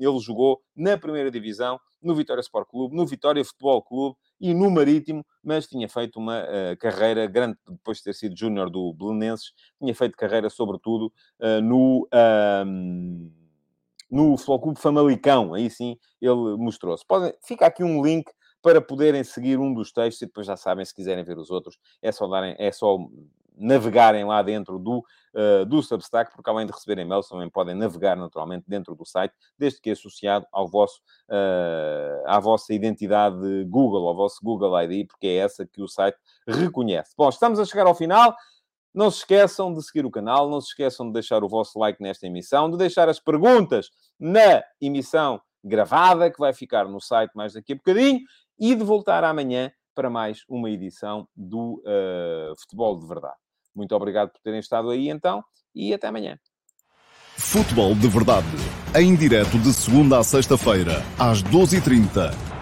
[0.00, 4.70] ele jogou na primeira divisão, no Vitória Sport Clube, no Vitória Futebol Clube e no
[4.70, 9.52] Marítimo, mas tinha feito uma uh, carreira grande, depois de ter sido júnior do Belenenses,
[9.78, 11.10] tinha feito carreira, sobretudo,
[11.40, 13.43] uh, no, uh,
[14.10, 15.54] no Futebol Clube Famalicão.
[15.54, 17.04] Aí sim, ele mostrou-se.
[17.42, 18.30] Fica aqui um link
[18.62, 21.76] para poderem seguir um dos textos e depois já sabem, se quiserem ver os outros,
[22.00, 22.96] é só, darem, é só
[23.56, 28.16] navegarem lá dentro do, uh, do Substack, porque além de receberem e-mails, também podem navegar
[28.16, 34.16] naturalmente dentro do site, desde que associado ao vosso, uh, à vossa identidade Google, ao
[34.16, 37.14] vosso Google ID, porque é essa que o site reconhece.
[37.16, 38.34] Bom, estamos a chegar ao final.
[38.94, 42.00] Não se esqueçam de seguir o canal, não se esqueçam de deixar o vosso like
[42.00, 43.90] nesta emissão, de deixar as perguntas
[44.20, 48.20] na emissão gravada, que vai ficar no site mais daqui a bocadinho,
[48.58, 53.36] e de voltar amanhã para mais uma edição do uh, Futebol de Verdade.
[53.74, 55.42] Muito obrigado por terem estado aí então
[55.74, 56.38] e até amanhã.
[57.36, 58.46] Futebol de Verdade,
[58.94, 62.53] em direto de segunda a sexta-feira, às 12h30.